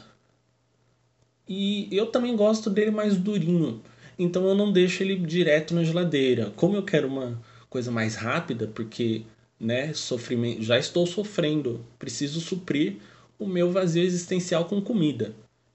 E 1.50 1.88
eu 1.92 2.06
também 2.06 2.36
gosto 2.36 2.70
dele 2.70 2.92
mais 2.92 3.18
durinho. 3.18 3.82
Então 4.18 4.48
eu 4.48 4.54
não 4.54 4.72
deixo 4.72 5.02
ele 5.02 5.16
direto 5.16 5.74
na 5.74 5.84
geladeira. 5.84 6.52
Como 6.56 6.76
eu 6.76 6.84
quero 6.84 7.08
uma 7.08 7.42
coisa 7.74 7.90
mais 7.90 8.14
rápida, 8.14 8.68
porque 8.68 9.24
né, 9.60 9.96
sofrimento, 9.96 10.62
já 10.62 10.78
estou 10.78 11.08
sofrendo, 11.08 11.84
preciso 11.98 12.40
suprir 12.40 12.98
o 13.40 13.48
meu 13.48 13.72
vazio 13.72 14.04
existencial 14.04 14.66
com 14.66 14.80
comida. 14.80 15.34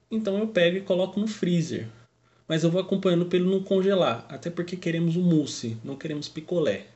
Então 0.09 0.37
eu 0.39 0.47
pego 0.47 0.77
e 0.77 0.81
coloco 0.81 1.19
no 1.19 1.27
freezer. 1.27 1.89
Mas 2.47 2.63
eu 2.63 2.71
vou 2.71 2.79
acompanhando 2.79 3.27
ele 3.33 3.43
não 3.43 3.61
congelar, 3.61 4.25
até 4.29 4.49
porque 4.49 4.77
queremos 4.77 5.17
o 5.17 5.21
mousse, 5.21 5.75
não 5.83 5.97
queremos 5.97 6.29
picolé. 6.29 6.87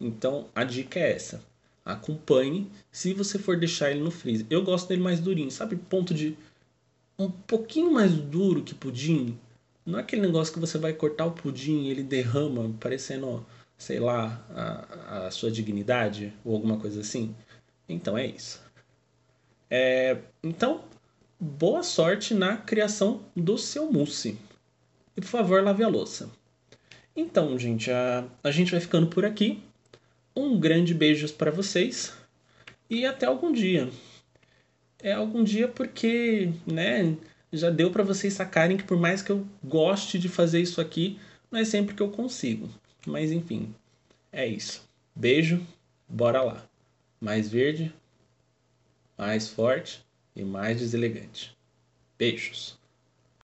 Então 0.00 0.46
a 0.54 0.64
dica 0.64 0.98
é 0.98 1.12
essa. 1.12 1.44
Acompanhe 1.84 2.66
se 2.90 3.12
você 3.12 3.38
for 3.38 3.58
deixar 3.58 3.90
ele 3.90 4.00
no 4.00 4.10
freezer. 4.10 4.46
Eu 4.48 4.64
gosto 4.64 4.88
dele 4.88 5.02
mais 5.02 5.20
durinho, 5.20 5.50
sabe? 5.50 5.76
Ponto 5.76 6.14
de 6.14 6.34
um 7.18 7.30
pouquinho 7.30 7.92
mais 7.92 8.12
duro 8.12 8.62
que 8.62 8.74
pudim. 8.74 9.36
Não 9.84 9.98
é 9.98 10.02
aquele 10.02 10.22
negócio 10.22 10.54
que 10.54 10.60
você 10.60 10.78
vai 10.78 10.94
cortar 10.94 11.26
o 11.26 11.32
pudim 11.32 11.82
e 11.82 11.90
ele 11.90 12.02
derrama, 12.02 12.74
parecendo, 12.80 13.44
sei 13.78 14.00
lá, 14.00 14.44
a, 14.50 15.26
a 15.26 15.30
sua 15.30 15.50
dignidade 15.50 16.32
ou 16.44 16.54
alguma 16.54 16.78
coisa 16.78 17.00
assim. 17.00 17.34
Então 17.88 18.18
é 18.18 18.26
isso. 18.26 18.60
É, 19.70 20.18
então, 20.42 20.82
boa 21.38 21.82
sorte 21.82 22.34
na 22.34 22.56
criação 22.56 23.22
do 23.34 23.56
seu 23.56 23.90
mousse. 23.90 24.36
E 25.16 25.20
por 25.20 25.28
favor, 25.28 25.62
lave 25.62 25.84
a 25.84 25.88
louça. 25.88 26.28
Então, 27.14 27.58
gente, 27.58 27.90
a, 27.90 28.24
a 28.42 28.50
gente 28.50 28.72
vai 28.72 28.80
ficando 28.80 29.06
por 29.06 29.24
aqui. 29.24 29.62
Um 30.34 30.58
grande 30.58 30.94
beijo 30.94 31.32
para 31.34 31.50
vocês 31.50 32.12
e 32.90 33.04
até 33.04 33.26
algum 33.26 33.52
dia. 33.52 33.88
É 35.00 35.12
algum 35.12 35.44
dia 35.44 35.68
porque, 35.68 36.52
né, 36.66 37.16
já 37.52 37.70
deu 37.70 37.90
para 37.90 38.02
vocês 38.02 38.34
sacarem 38.34 38.76
que 38.76 38.84
por 38.84 38.98
mais 38.98 39.22
que 39.22 39.30
eu 39.30 39.46
goste 39.62 40.18
de 40.18 40.28
fazer 40.28 40.60
isso 40.60 40.80
aqui, 40.80 41.18
não 41.50 41.58
é 41.58 41.64
sempre 41.64 41.94
que 41.94 42.02
eu 42.02 42.10
consigo. 42.10 42.68
Mas 43.06 43.32
enfim, 43.32 43.74
é 44.30 44.46
isso. 44.46 44.88
Beijo, 45.14 45.66
bora 46.08 46.42
lá. 46.42 46.68
Mais 47.20 47.48
verde, 47.48 47.92
mais 49.16 49.48
forte 49.48 50.04
e 50.36 50.44
mais 50.44 50.78
deselegante. 50.78 51.56
Beijos. 52.16 52.77